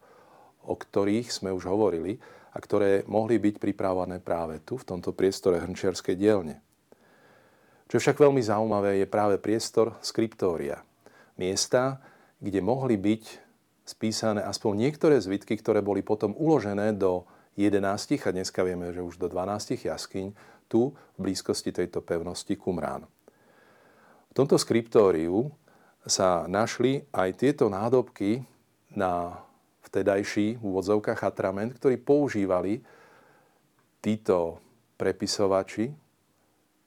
o 0.62 0.78
ktorých 0.78 1.34
sme 1.34 1.50
už 1.50 1.66
hovorili 1.66 2.22
a 2.54 2.62
ktoré 2.62 3.02
mohli 3.10 3.42
byť 3.42 3.58
pripravované 3.58 4.22
práve 4.22 4.62
tu, 4.62 4.78
v 4.78 4.86
tomto 4.86 5.18
priestore 5.18 5.58
hrnčiarskej 5.58 6.14
dielne. 6.14 6.62
Čo 7.90 7.98
však 7.98 8.22
veľmi 8.22 8.46
zaujímavé 8.46 9.02
je 9.02 9.10
práve 9.10 9.42
priestor 9.42 9.98
skriptória. 10.06 10.86
Miesta, 11.42 11.98
kde 12.38 12.62
mohli 12.62 13.02
byť 13.02 13.24
spísané 13.82 14.46
aspoň 14.46 14.78
niektoré 14.78 15.18
zvitky, 15.18 15.58
ktoré 15.58 15.82
boli 15.82 16.06
potom 16.06 16.38
uložené 16.38 16.94
do 16.94 17.26
11 17.60 18.24
a 18.24 18.32
dneska 18.32 18.64
vieme, 18.64 18.96
že 18.96 19.04
už 19.04 19.20
do 19.20 19.28
12 19.28 19.76
jaskyň 19.76 20.32
tu 20.72 20.96
v 20.96 21.20
blízkosti 21.20 21.76
tejto 21.76 22.00
pevnosti 22.00 22.56
Kumrán. 22.56 23.04
V 24.32 24.34
tomto 24.34 24.56
skriptóriu 24.56 25.52
sa 26.08 26.48
našli 26.48 27.04
aj 27.12 27.30
tieto 27.36 27.68
nádobky 27.68 28.48
na 28.96 29.44
vtedajší 29.84 30.56
v 30.56 30.64
úvodzovkách 30.64 31.20
ktorí 31.76 32.00
používali 32.00 32.80
títo 34.00 34.64
prepisovači 34.96 35.92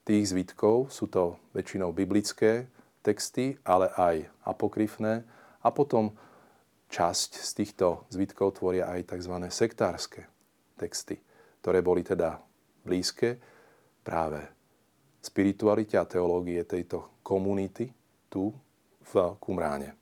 tých 0.08 0.24
zvitkov. 0.32 0.88
Sú 0.88 1.12
to 1.12 1.36
väčšinou 1.52 1.92
biblické 1.92 2.64
texty, 3.04 3.60
ale 3.68 3.92
aj 3.92 4.24
apokryfné. 4.48 5.28
A 5.60 5.68
potom 5.68 6.16
časť 6.88 7.30
z 7.36 7.50
týchto 7.52 8.08
zvitkov 8.08 8.56
tvoria 8.56 8.88
aj 8.88 9.12
tzv. 9.12 9.34
sektárske 9.52 10.33
texty, 10.76 11.18
ktoré 11.62 11.80
boli 11.80 12.04
teda 12.04 12.38
blízke 12.84 13.40
práve 14.04 14.44
spiritualite 15.24 15.96
a 15.96 16.04
teológie 16.04 16.60
tejto 16.68 17.24
komunity 17.24 17.88
tu 18.28 18.52
v 19.04 19.12
Kumráne. 19.40 19.96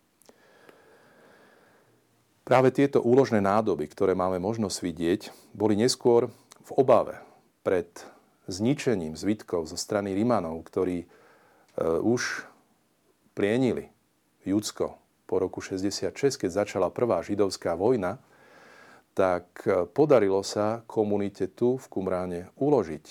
Práve 2.43 2.75
tieto 2.75 2.99
úložné 2.99 3.39
nádoby, 3.39 3.87
ktoré 3.87 4.19
máme 4.19 4.43
možnosť 4.43 4.79
vidieť, 4.83 5.21
boli 5.55 5.79
neskôr 5.79 6.27
v 6.67 6.71
obave 6.75 7.23
pred 7.63 7.87
zničením 8.51 9.15
zvitkov 9.15 9.71
zo 9.71 9.79
strany 9.79 10.11
Rimanov, 10.11 10.67
ktorí 10.67 11.07
e, 11.07 11.07
už 12.03 12.43
plienili 13.39 13.95
Judsko 14.43 14.99
po 15.31 15.39
roku 15.39 15.63
66, 15.63 16.19
keď 16.19 16.51
začala 16.51 16.91
prvá 16.91 17.23
židovská 17.23 17.79
vojna, 17.79 18.19
tak 19.13 19.65
e, 19.65 19.85
podarilo 19.89 20.41
sa 20.41 20.81
komunite 20.89 21.53
tu 21.53 21.77
v 21.77 21.87
Kumráne 21.89 22.49
uložiť 22.57 23.07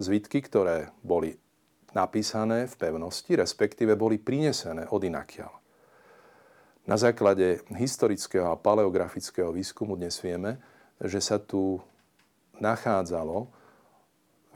zvitky, 0.00 0.40
ktoré 0.40 0.92
boli 1.04 1.36
napísané 1.92 2.64
v 2.70 2.74
pevnosti, 2.76 3.36
respektíve 3.36 3.98
boli 3.98 4.16
prinesené 4.16 4.88
od 4.88 5.02
inakiaľ. 5.04 5.52
Na 6.88 6.96
základe 6.96 7.60
historického 7.76 8.48
a 8.50 8.56
paleografického 8.56 9.52
výskumu 9.52 10.00
dnes 10.00 10.16
vieme, 10.24 10.56
že 10.98 11.20
sa 11.20 11.36
tu 11.36 11.78
nachádzalo 12.58 13.46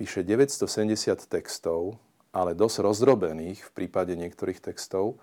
vyše 0.00 0.27
970 0.27 1.31
textov, 1.31 2.00
ale 2.35 2.57
dosť 2.59 2.83
rozdrobených 2.83 3.62
v 3.62 3.70
prípade 3.70 4.18
niektorých 4.18 4.59
textov. 4.59 5.20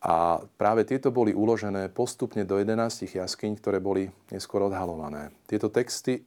A 0.00 0.40
práve 0.56 0.88
tieto 0.88 1.12
boli 1.12 1.36
uložené 1.36 1.92
postupne 1.92 2.40
do 2.48 2.56
11 2.56 3.04
jaskyň, 3.04 3.60
ktoré 3.60 3.84
boli 3.84 4.08
neskôr 4.32 4.64
odhalované. 4.64 5.28
Tieto 5.44 5.68
texty 5.68 6.24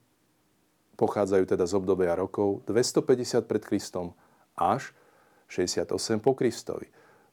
pochádzajú 0.93 1.43
teda 1.49 1.65
z 1.65 1.73
obdobia 1.73 2.13
rokov 2.13 2.61
250 2.69 3.49
pred 3.49 3.65
Kristom 3.65 4.13
až 4.53 4.93
68 5.49 5.89
po 6.21 6.37
Kristovi. 6.37 6.85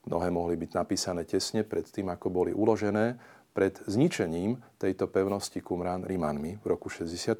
Mnohé 0.08 0.32
mohli 0.32 0.56
byť 0.56 0.70
napísané 0.72 1.28
tesne 1.28 1.60
pred 1.60 1.84
tým, 1.84 2.08
ako 2.08 2.32
boli 2.32 2.56
uložené 2.56 3.20
pred 3.52 3.76
zničením 3.84 4.56
tejto 4.80 5.12
pevnosti 5.12 5.60
Qumran 5.60 6.08
Rimanmi 6.08 6.56
v 6.56 6.64
roku 6.64 6.88
68. 6.88 7.36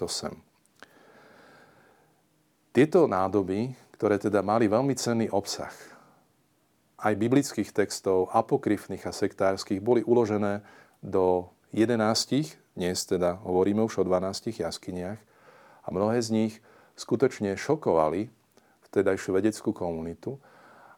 Tieto 2.71 3.09
nádoby, 3.09 3.73
ktoré 3.97 4.21
teda 4.21 4.45
mali 4.45 4.69
veľmi 4.69 4.93
cenný 4.93 5.27
obsah, 5.33 5.73
aj 7.01 7.15
biblických 7.17 7.73
textov, 7.73 8.29
apokryfných 8.31 9.05
a 9.09 9.13
sektárskych, 9.13 9.81
boli 9.81 10.05
uložené 10.05 10.61
do 11.01 11.49
11, 11.73 11.97
dnes 12.77 12.99
teda 13.09 13.41
hovoríme 13.41 13.81
už 13.85 14.01
o 14.01 14.05
12 14.05 14.61
jaskyniach, 14.61 15.21
a 15.81 15.89
mnohé 15.89 16.21
z 16.21 16.29
nich 16.31 16.55
skutočne 16.95 17.57
šokovali 17.57 18.29
vtedajšiu 18.91 19.31
vedeckú 19.33 19.73
komunitu 19.73 20.37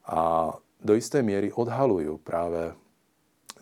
a 0.02 0.50
do 0.82 0.92
istej 0.98 1.22
miery 1.22 1.48
odhalujú 1.54 2.18
práve 2.18 2.74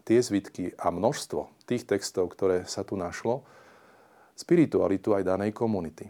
tie 0.09 0.24
zvitky 0.24 0.72
a 0.81 0.88
množstvo 0.88 1.68
tých 1.68 1.85
textov, 1.85 2.33
ktoré 2.33 2.64
sa 2.64 2.81
tu 2.81 2.96
našlo, 2.96 3.44
spiritualitu 4.33 5.12
aj 5.12 5.29
danej 5.29 5.53
komunity. 5.53 6.09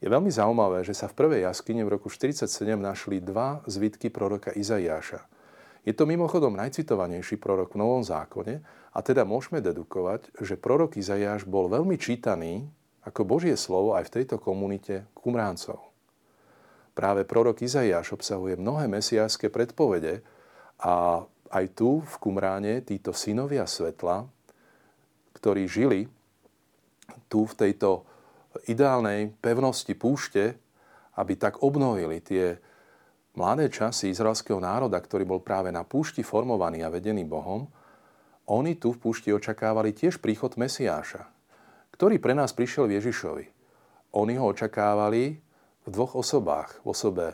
Je 0.00 0.08
veľmi 0.08 0.28
zaujímavé, 0.28 0.84
že 0.84 0.96
sa 0.96 1.08
v 1.08 1.16
prvej 1.16 1.48
jaskyne 1.48 1.84
v 1.84 1.96
roku 1.96 2.12
1947 2.12 2.76
našli 2.76 3.16
dva 3.24 3.64
zvitky 3.64 4.12
proroka 4.12 4.52
Izaiáša. 4.52 5.24
Je 5.84 5.96
to 5.96 6.04
mimochodom 6.04 6.56
najcitovanejší 6.60 7.40
prorok 7.40 7.72
v 7.72 7.80
Novom 7.80 8.04
zákone 8.04 8.60
a 8.92 8.98
teda 9.00 9.24
môžeme 9.24 9.64
dedukovať, 9.64 10.28
že 10.44 10.60
prorok 10.60 11.00
Izaiáš 11.00 11.48
bol 11.48 11.72
veľmi 11.72 11.96
čítaný 11.96 12.68
ako 13.00 13.24
Božie 13.24 13.56
slovo 13.56 13.96
aj 13.96 14.12
v 14.12 14.14
tejto 14.20 14.36
komunite 14.36 15.08
kumráncov. 15.16 15.80
Práve 16.92 17.24
prorok 17.24 17.64
Izaiáš 17.64 18.12
obsahuje 18.12 18.60
mnohé 18.60 18.92
mesiáske 18.92 19.48
predpovede, 19.48 20.20
a 20.80 21.24
aj 21.52 21.64
tu 21.76 22.00
v 22.00 22.14
Kumráne 22.16 22.80
títo 22.80 23.12
synovia 23.12 23.68
svetla, 23.68 24.24
ktorí 25.36 25.68
žili 25.68 26.08
tu 27.28 27.44
v 27.44 27.54
tejto 27.56 28.08
ideálnej 28.66 29.36
pevnosti 29.38 29.92
púšte, 29.92 30.56
aby 31.20 31.36
tak 31.36 31.60
obnovili 31.60 32.24
tie 32.24 32.56
mladé 33.34 33.70
časy 33.70 34.10
izraelského 34.10 34.58
národa, 34.58 34.98
ktorý 34.98 35.26
bol 35.26 35.40
práve 35.42 35.70
na 35.70 35.86
púšti 35.86 36.24
formovaný 36.24 36.82
a 36.82 36.92
vedený 36.92 37.26
Bohom, 37.26 37.70
oni 38.50 38.74
tu 38.80 38.90
v 38.90 38.98
púšti 38.98 39.30
očakávali 39.30 39.94
tiež 39.94 40.18
príchod 40.18 40.58
Mesiáša, 40.58 41.30
ktorý 41.94 42.18
pre 42.18 42.34
nás 42.34 42.50
prišiel 42.50 42.90
v 42.90 42.98
Ježišovi. 42.98 43.46
Oni 44.18 44.34
ho 44.34 44.50
očakávali 44.50 45.38
v 45.86 45.88
dvoch 45.88 46.18
osobách. 46.18 46.82
V 46.82 46.90
osobe 46.90 47.26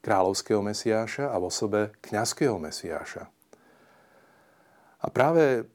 kráľovského 0.00 0.62
Mesiáša 0.62 1.34
a 1.34 1.36
v 1.42 1.44
osobe 1.50 1.80
kňazského 1.98 2.56
Mesiáša. 2.62 3.26
A 5.00 5.06
práve 5.10 5.66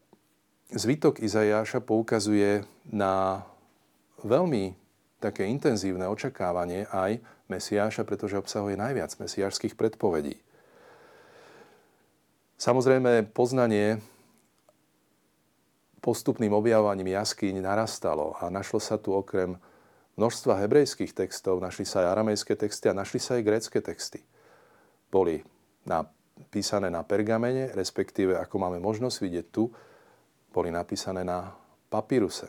zvytok 0.71 1.19
Izajáša 1.19 1.81
poukazuje 1.81 2.63
na 2.87 3.43
veľmi 4.21 4.84
také 5.19 5.47
intenzívne 5.47 6.05
očakávanie 6.07 6.87
aj 6.91 7.19
Mesiáša, 7.45 8.03
pretože 8.09 8.41
obsahuje 8.41 8.73
najviac 8.73 9.13
mesiášských 9.21 9.77
predpovedí. 9.77 10.41
Samozrejme, 12.57 13.29
poznanie 13.29 14.01
postupným 16.01 16.53
objavovaním 16.53 17.13
jaskyň 17.13 17.61
narastalo 17.61 18.33
a 18.41 18.49
našlo 18.49 18.81
sa 18.81 18.97
tu 18.97 19.13
okrem 19.13 19.57
množstva 20.17 20.63
hebrejských 20.65 21.13
textov, 21.13 21.61
našli 21.61 21.85
sa 21.85 22.01
aj 22.01 22.17
aramejské 22.17 22.57
texty 22.57 22.89
a 22.89 22.97
našli 22.97 23.19
sa 23.21 23.37
aj 23.37 23.45
grécké 23.45 23.79
texty. 23.83 24.23
Boli 25.11 25.43
napísané 25.85 26.89
na 26.89 27.05
pergamene, 27.05 27.69
respektíve, 27.75 28.33
ako 28.39 28.55
máme 28.57 28.79
možnosť 28.81 29.17
vidieť 29.21 29.45
tu, 29.53 29.69
boli 30.49 30.71
napísané 30.71 31.27
na 31.27 31.51
papíruse. 31.91 32.47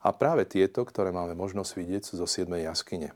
A 0.00 0.16
práve 0.16 0.48
tieto, 0.48 0.80
ktoré 0.88 1.12
máme 1.12 1.36
možnosť 1.36 1.70
vidieť, 1.76 2.02
sú 2.08 2.14
zo 2.16 2.24
7. 2.24 2.48
jaskyne. 2.64 3.12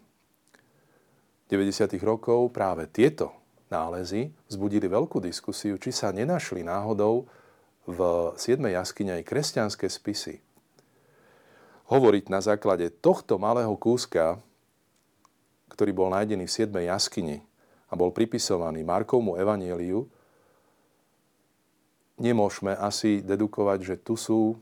V 1.45 1.47
90. 1.49 1.97
rokov 2.05 2.53
práve 2.53 2.85
tieto 2.89 3.33
nálezy 3.73 4.33
vzbudili 4.53 4.89
veľkú 4.89 5.21
diskusiu, 5.25 5.81
či 5.81 5.93
sa 5.93 6.13
nenašli 6.13 6.61
náhodou 6.61 7.25
v 7.89 7.99
7. 8.37 8.61
jaskyne 8.69 9.21
aj 9.21 9.29
kresťanské 9.29 9.89
spisy. 9.89 10.41
Hovoriť 11.89 12.33
na 12.33 12.41
základe 12.41 12.89
tohto 12.89 13.37
malého 13.37 13.73
kúska, 13.77 14.41
ktorý 15.73 15.93
bol 15.93 16.09
nájdený 16.13 16.49
v 16.49 16.57
7. 16.69 16.69
jaskyni 16.85 17.45
a 17.89 17.97
bol 17.97 18.13
pripisovaný 18.13 18.85
Markovmu 18.85 19.37
evanieliu, 19.37 20.09
nemôžeme 22.17 22.73
asi 22.77 23.21
dedukovať, 23.21 23.79
že 23.85 23.95
tu 24.01 24.17
sú 24.17 24.57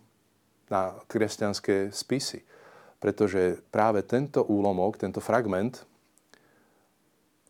na 0.73 0.97
kresťanské 1.05 1.93
spisy. 1.93 2.41
Pretože 2.97 3.61
práve 3.69 4.01
tento 4.09 4.41
úlomok, 4.49 4.97
tento 4.97 5.21
fragment 5.21 5.85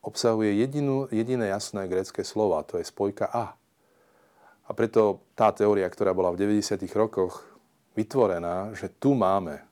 obsahuje 0.03 0.59
jedinú, 0.59 1.07
jediné 1.15 1.55
jasné 1.55 1.87
grecké 1.87 2.27
slovo, 2.27 2.59
to 2.67 2.83
je 2.83 2.85
spojka 2.91 3.31
a. 3.31 3.55
A 4.67 4.71
preto 4.75 5.23
tá 5.39 5.55
teória, 5.55 5.87
ktorá 5.87 6.11
bola 6.11 6.35
v 6.35 6.43
90. 6.51 6.83
rokoch 6.99 7.47
vytvorená, 7.95 8.75
že 8.75 8.91
tu 8.91 9.15
máme 9.15 9.63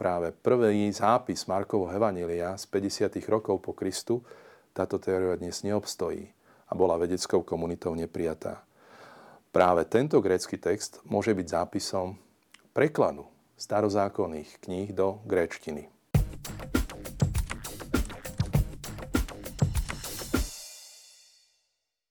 práve 0.00 0.32
prvý 0.32 0.88
zápis 0.96 1.44
Markovho 1.44 1.92
Evanília 1.92 2.56
z 2.56 2.64
50. 2.72 3.20
rokov 3.28 3.60
po 3.60 3.76
Kristu, 3.76 4.24
táto 4.72 4.96
teória 4.96 5.36
dnes 5.36 5.60
neobstojí 5.60 6.24
a 6.70 6.72
bola 6.72 6.96
vedeckou 6.96 7.44
komunitou 7.44 7.92
neprijatá. 7.92 8.62
Práve 9.50 9.82
tento 9.90 10.22
grécky 10.22 10.56
text 10.56 11.02
môže 11.02 11.34
byť 11.34 11.46
zápisom 11.50 12.14
prekladu 12.80 13.28
starozákonných 13.60 14.64
kníh 14.64 14.96
do 14.96 15.20
gréčtiny. 15.28 15.92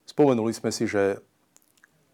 Spomenuli 0.05 0.53
sme 0.53 0.69
si, 0.69 0.85
že 0.85 1.25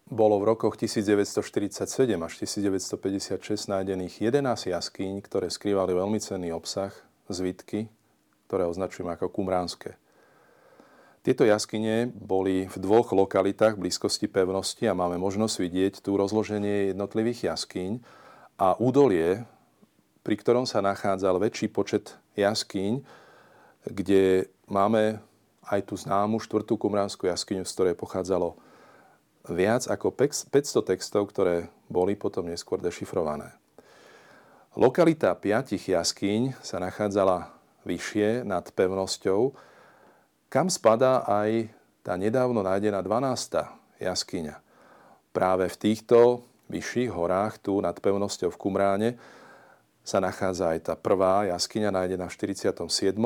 bolo 0.08 0.40
v 0.40 0.56
rokoch 0.56 0.80
1947 0.80 2.16
až 2.16 2.32
1956 2.40 3.36
nájdených 3.68 4.24
11 4.24 4.72
jaskyň, 4.72 5.20
ktoré 5.20 5.52
skrývali 5.52 5.92
veľmi 5.92 6.16
cenný 6.16 6.48
obsah, 6.56 6.96
zvitky, 7.28 7.92
ktoré 8.48 8.64
označujeme 8.64 9.12
ako 9.20 9.36
kumránske. 9.36 10.00
Tieto 11.20 11.44
jaskyne 11.44 12.08
boli 12.08 12.72
v 12.72 12.76
dvoch 12.80 13.12
lokalitách 13.12 13.76
blízkosti 13.76 14.32
pevnosti 14.32 14.88
a 14.88 14.96
máme 14.96 15.20
možnosť 15.20 15.56
vidieť 15.60 15.94
tu 16.00 16.16
rozloženie 16.16 16.96
jednotlivých 16.96 17.52
jaskyň 17.52 18.24
a 18.56 18.76
údolie, 18.80 19.44
pri 20.24 20.34
ktorom 20.34 20.64
sa 20.64 20.80
nachádzal 20.80 21.38
väčší 21.38 21.68
počet 21.70 22.16
jaskyň, 22.34 23.04
kde 23.86 24.50
máme 24.66 25.20
aj 25.68 25.80
tú 25.86 25.94
známu 25.94 26.42
štvrtú 26.42 26.74
kumránsku 26.80 27.28
jaskyňu, 27.28 27.62
z 27.62 27.74
ktorej 27.74 27.94
pochádzalo 27.94 28.58
viac 29.46 29.86
ako 29.86 30.10
500 30.10 30.82
textov, 30.82 31.30
ktoré 31.30 31.70
boli 31.86 32.18
potom 32.18 32.50
neskôr 32.50 32.82
dešifrované. 32.82 33.54
Lokalita 34.74 35.32
piatich 35.38 35.88
jaskyň 35.88 36.58
sa 36.60 36.82
nachádzala 36.82 37.54
vyššie 37.86 38.42
nad 38.42 38.66
pevnosťou, 38.74 39.54
kam 40.50 40.66
spadá 40.66 41.22
aj 41.24 41.70
tá 42.02 42.18
nedávno 42.18 42.60
nájdená 42.66 43.00
12. 43.02 44.02
jaskyňa. 44.02 44.58
Práve 45.30 45.70
v 45.70 45.76
týchto 45.78 46.42
vyšších 46.68 47.10
horách, 47.10 47.62
tu 47.62 47.78
nad 47.78 47.94
pevnosťou 47.94 48.50
v 48.50 48.60
Kumráne, 48.60 49.10
sa 50.06 50.22
nachádza 50.22 50.74
aj 50.74 50.78
tá 50.86 50.94
prvá 50.94 51.50
jaskyňa 51.50 51.90
nájdená 51.90 52.30
v 52.30 52.34
47., 52.54 53.18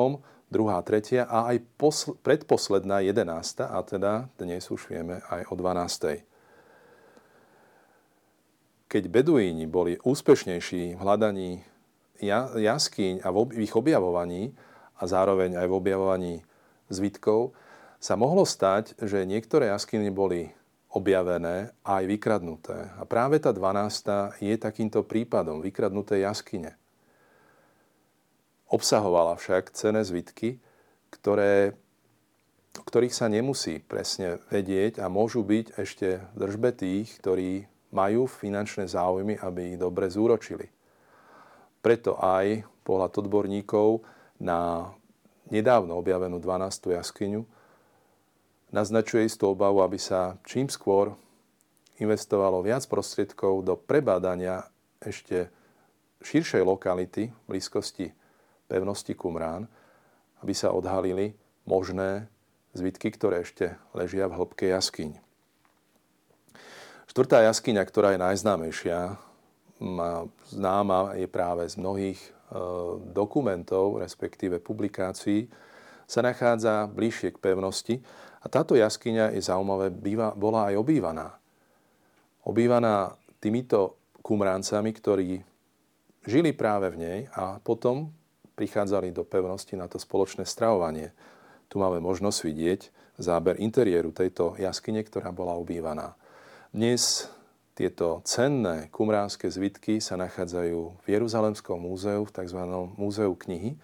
druhá, 0.50 0.82
tretia 0.82 1.28
a 1.30 1.52
aj 1.52 1.62
posl- 1.78 2.16
predposledná 2.24 3.04
11. 3.04 3.68
a 3.68 3.78
teda 3.86 4.12
dnes 4.40 4.66
už 4.66 4.90
vieme 4.90 5.22
aj 5.30 5.46
o 5.52 5.54
12. 5.54 6.26
Keď 8.90 9.04
beduíni 9.06 9.70
boli 9.70 10.02
úspešnejší 10.02 10.98
v 10.98 11.00
hľadaní 11.00 11.62
jaskyň 12.58 13.22
a 13.22 13.28
v 13.30 13.62
ich 13.62 13.76
objavovaní 13.78 14.50
a 14.98 15.06
zároveň 15.06 15.56
aj 15.56 15.66
v 15.70 15.76
objavovaní 15.78 16.34
zvitkov, 16.90 17.54
sa 18.02 18.16
mohlo 18.16 18.42
stať, 18.42 18.96
že 18.98 19.28
niektoré 19.28 19.70
jaskyne 19.70 20.10
boli 20.10 20.50
objavené 20.90 21.70
a 21.86 22.02
aj 22.02 22.04
vykradnuté. 22.10 22.90
A 22.98 23.06
práve 23.06 23.38
tá 23.38 23.54
12. 23.54 24.42
je 24.42 24.54
takýmto 24.58 25.06
prípadom 25.06 25.62
vykradnuté 25.62 26.26
jaskyne. 26.26 26.74
Obsahovala 28.70 29.38
však 29.38 29.70
cené 29.74 30.02
zvitky, 30.02 30.58
ktoré, 31.10 31.74
o 32.78 32.82
ktorých 32.86 33.14
sa 33.14 33.26
nemusí 33.30 33.82
presne 33.82 34.42
vedieť 34.50 35.02
a 35.02 35.10
môžu 35.10 35.42
byť 35.42 35.66
ešte 35.78 36.22
v 36.22 36.36
držbe 36.38 36.70
tých, 36.74 37.18
ktorí 37.22 37.66
majú 37.90 38.30
finančné 38.30 38.86
záujmy, 38.86 39.38
aby 39.42 39.74
ich 39.74 39.78
dobre 39.78 40.06
zúročili. 40.06 40.70
Preto 41.82 42.18
aj 42.18 42.62
pohľad 42.86 43.26
odborníkov 43.26 44.06
na 44.42 44.90
nedávno 45.50 45.98
objavenú 45.98 46.38
12. 46.38 46.94
jaskyňu 46.94 47.42
naznačuje 48.70 49.26
istú 49.26 49.54
obavu, 49.54 49.82
aby 49.82 49.98
sa 49.98 50.38
čím 50.46 50.70
skôr 50.70 51.14
investovalo 52.00 52.64
viac 52.64 52.86
prostriedkov 52.88 53.66
do 53.66 53.74
prebádania 53.76 54.66
ešte 55.02 55.52
širšej 56.24 56.62
lokality 56.64 57.28
v 57.28 57.44
blízkosti 57.48 58.12
pevnosti 58.70 59.12
Kumrán, 59.12 59.68
aby 60.40 60.52
sa 60.56 60.72
odhalili 60.72 61.36
možné 61.68 62.30
zvitky, 62.72 63.12
ktoré 63.12 63.44
ešte 63.44 63.76
ležia 63.92 64.30
v 64.30 64.36
hĺbke 64.38 64.70
jaskyň. 64.70 65.18
Štvrtá 67.10 67.42
jaskyňa, 67.42 67.82
ktorá 67.82 68.14
je 68.14 68.22
najznámejšia, 68.22 69.18
známa 70.54 71.18
je 71.18 71.26
práve 71.26 71.66
z 71.66 71.74
mnohých 71.80 72.20
e, 72.20 72.30
dokumentov, 73.10 73.98
respektíve 73.98 74.60
publikácií, 74.62 75.48
sa 76.06 76.20
nachádza 76.22 76.86
bližšie 76.86 77.34
k 77.34 77.42
pevnosti 77.42 77.96
a 78.40 78.46
táto 78.48 78.72
jaskyňa 78.72 79.36
je 79.36 79.42
zaujímavé, 79.44 79.92
býva, 79.92 80.32
bola 80.32 80.72
aj 80.72 80.80
obývaná. 80.80 81.36
Obývaná 82.48 83.12
týmito 83.36 84.00
kumráncami, 84.24 84.90
ktorí 84.96 85.44
žili 86.24 86.56
práve 86.56 86.92
v 86.92 87.00
nej 87.00 87.18
a 87.36 87.60
potom 87.60 88.12
prichádzali 88.56 89.12
do 89.12 89.24
pevnosti 89.24 89.76
na 89.76 89.88
to 89.88 90.00
spoločné 90.00 90.44
stravovanie. 90.44 91.12
Tu 91.68 91.76
máme 91.76 92.00
možnosť 92.00 92.38
vidieť 92.44 92.80
záber 93.20 93.60
interiéru 93.60 94.12
tejto 94.12 94.56
jaskyne, 94.56 95.04
ktorá 95.04 95.32
bola 95.32 95.56
obývaná. 95.56 96.16
Dnes 96.72 97.28
tieto 97.76 98.20
cenné 98.28 98.92
kumránske 98.92 99.48
zvitky 99.48 100.00
sa 100.04 100.16
nachádzajú 100.20 101.00
v 101.00 101.06
Jeruzalemskom 101.08 101.80
múzeu, 101.80 102.24
v 102.24 102.32
tzv. 102.32 102.60
múzeu 102.96 103.32
knihy, 103.32 103.76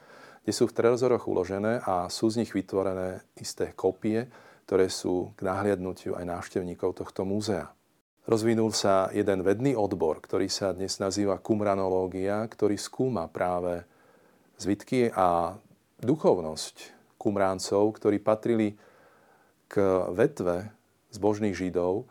kde 0.44 0.52
sú 0.52 0.68
v 0.68 0.76
trezoroch 0.76 1.24
uložené 1.24 1.80
a 1.84 2.08
sú 2.12 2.28
z 2.28 2.44
nich 2.44 2.52
vytvorené 2.52 3.24
isté 3.40 3.72
kopie, 3.72 4.28
ktoré 4.66 4.90
sú 4.90 5.30
k 5.38 5.46
nahliadnutiu 5.46 6.18
aj 6.18 6.26
návštevníkov 6.26 6.98
tohto 6.98 7.22
múzea. 7.22 7.70
Rozvinul 8.26 8.74
sa 8.74 9.06
jeden 9.14 9.46
vedný 9.46 9.78
odbor, 9.78 10.18
ktorý 10.18 10.50
sa 10.50 10.74
dnes 10.74 10.98
nazýva 10.98 11.38
kumranológia, 11.38 12.42
ktorý 12.50 12.74
skúma 12.74 13.30
práve 13.30 13.86
zvitky 14.58 15.14
a 15.14 15.54
duchovnosť 16.02 16.98
kumráncov, 17.14 17.94
ktorí 17.94 18.18
patrili 18.18 18.74
k 19.70 19.78
vetve 20.10 20.74
zbožných 21.14 21.54
židov, 21.54 22.10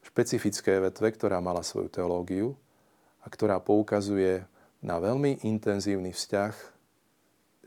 špecifické 0.00 0.80
vetve, 0.80 1.12
ktorá 1.12 1.44
mala 1.44 1.60
svoju 1.60 1.92
teológiu 1.92 2.56
a 3.20 3.28
ktorá 3.28 3.60
poukazuje 3.60 4.48
na 4.80 4.96
veľmi 4.96 5.44
intenzívny 5.44 6.16
vzťah 6.16 6.54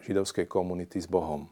židovskej 0.02 0.50
komunity 0.50 0.98
s 0.98 1.06
Bohom. 1.06 1.46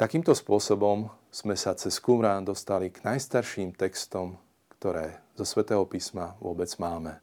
Takýmto 0.00 0.32
spôsobom 0.32 1.12
sme 1.28 1.52
sa 1.60 1.76
cez 1.76 2.00
Qumrán 2.00 2.40
dostali 2.40 2.88
k 2.88 3.04
najstarším 3.04 3.76
textom, 3.76 4.40
ktoré 4.80 5.20
zo 5.36 5.44
svätého 5.44 5.84
písma 5.84 6.40
vôbec 6.40 6.72
máme. 6.80 7.20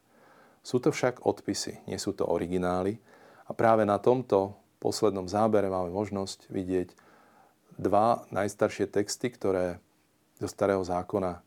Sú 0.61 0.77
to 0.77 0.93
však 0.93 1.25
odpisy, 1.25 1.81
nie 1.89 1.97
sú 1.97 2.13
to 2.13 2.29
originály. 2.29 3.01
A 3.49 3.57
práve 3.57 3.81
na 3.81 3.97
tomto 3.97 4.53
poslednom 4.77 5.25
zábere 5.25 5.73
máme 5.73 5.89
možnosť 5.89 6.53
vidieť 6.53 6.93
dva 7.81 8.29
najstaršie 8.29 8.85
texty, 8.93 9.33
ktoré 9.33 9.81
zo 10.37 10.45
starého 10.45 10.85
zákona 10.85 11.41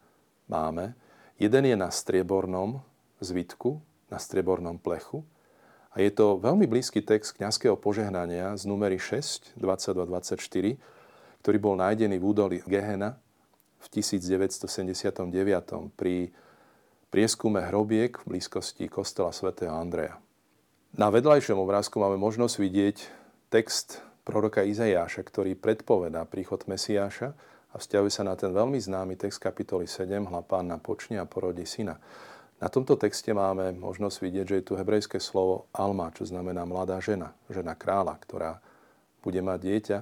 máme. 0.50 0.98
Jeden 1.38 1.62
je 1.62 1.78
na 1.78 1.94
striebornom 1.94 2.82
zvitku, 3.22 3.78
na 4.10 4.18
striebornom 4.18 4.82
plechu. 4.82 5.22
A 5.94 6.02
je 6.02 6.10
to 6.10 6.42
veľmi 6.42 6.66
blízky 6.66 7.06
text 7.06 7.38
kňazského 7.38 7.78
požehnania 7.78 8.58
z 8.58 8.66
numery 8.66 8.98
6, 8.98 9.54
22-24, 9.62 10.98
ktorý 11.40 11.56
bol 11.60 11.74
nájdený 11.80 12.20
v 12.20 12.24
údolí 12.24 12.56
Gehena 12.68 13.16
v 13.80 13.86
1979 13.88 15.26
pri 15.96 16.28
prieskume 17.08 17.64
hrobiek 17.64 18.20
v 18.20 18.24
blízkosti 18.36 18.86
kostola 18.92 19.32
svätého 19.32 19.72
Andreja. 19.72 20.20
Na 20.94 21.08
vedľajšom 21.08 21.58
obrázku 21.58 22.02
máme 22.02 22.20
možnosť 22.20 22.54
vidieť 22.60 22.96
text 23.48 24.02
proroka 24.22 24.62
Izajáša, 24.62 25.26
ktorý 25.26 25.58
predpovedá 25.58 26.22
príchod 26.28 26.62
Mesiáša 26.66 27.34
a 27.70 27.76
vzťahuje 27.78 28.10
sa 28.10 28.22
na 28.26 28.34
ten 28.34 28.50
veľmi 28.50 28.78
známy 28.78 29.14
text 29.18 29.38
kapitoly 29.42 29.86
7, 29.86 30.26
hlapán 30.26 30.66
na 30.66 30.78
počne 30.78 31.22
a 31.22 31.26
porodí 31.26 31.66
syna. 31.66 31.98
Na 32.60 32.68
tomto 32.68 33.00
texte 33.00 33.32
máme 33.32 33.72
možnosť 33.72 34.16
vidieť, 34.20 34.46
že 34.46 34.56
je 34.60 34.66
tu 34.66 34.72
hebrejské 34.76 35.16
slovo 35.16 35.70
Alma, 35.72 36.12
čo 36.12 36.28
znamená 36.28 36.68
mladá 36.68 37.00
žena, 37.00 37.32
žena 37.48 37.72
kráľa, 37.72 38.20
ktorá 38.20 38.60
bude 39.24 39.40
mať 39.40 39.58
dieťa. 39.64 39.98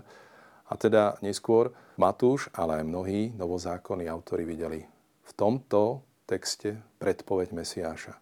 A 0.68 0.76
teda 0.76 1.16
neskôr 1.24 1.72
Matúš, 1.96 2.52
ale 2.52 2.81
aj 2.81 2.85
mnohí 2.85 3.33
novozákonní 3.33 4.04
autori 4.07 4.44
videli 4.44 4.85
v 5.24 5.33
tomto 5.33 6.04
texte 6.28 6.76
predpoveď 7.00 7.57
Mesiáša. 7.57 8.14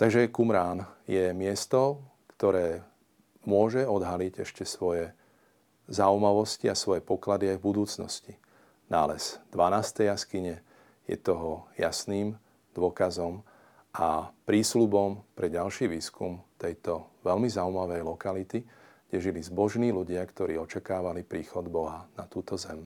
Takže 0.00 0.32
Kumrán 0.32 0.88
je 1.04 1.36
miesto, 1.36 2.00
ktoré 2.34 2.80
môže 3.44 3.84
odhaliť 3.84 4.42
ešte 4.42 4.64
svoje 4.64 5.12
zaujímavosti 5.92 6.72
a 6.72 6.78
svoje 6.78 7.04
poklady 7.04 7.52
aj 7.52 7.56
v 7.60 7.66
budúcnosti. 7.68 8.34
Nález 8.88 9.36
12. 9.52 10.08
jaskyne 10.08 10.64
je 11.04 11.16
toho 11.20 11.68
jasným 11.76 12.40
dôkazom 12.72 13.44
a 13.92 14.32
prísľubom 14.48 15.36
pre 15.36 15.52
ďalší 15.52 15.92
výskum 15.92 16.40
tejto 16.56 17.20
veľmi 17.20 17.48
zaujímavej 17.52 18.00
lokality, 18.00 18.64
kde 19.12 19.28
žili 19.28 19.44
zbožní 19.44 19.92
ľudia, 19.92 20.24
ktorí 20.24 20.56
očakávali 20.56 21.20
príchod 21.20 21.68
Boha 21.68 22.08
na 22.16 22.24
túto 22.24 22.56
zem. 22.56 22.80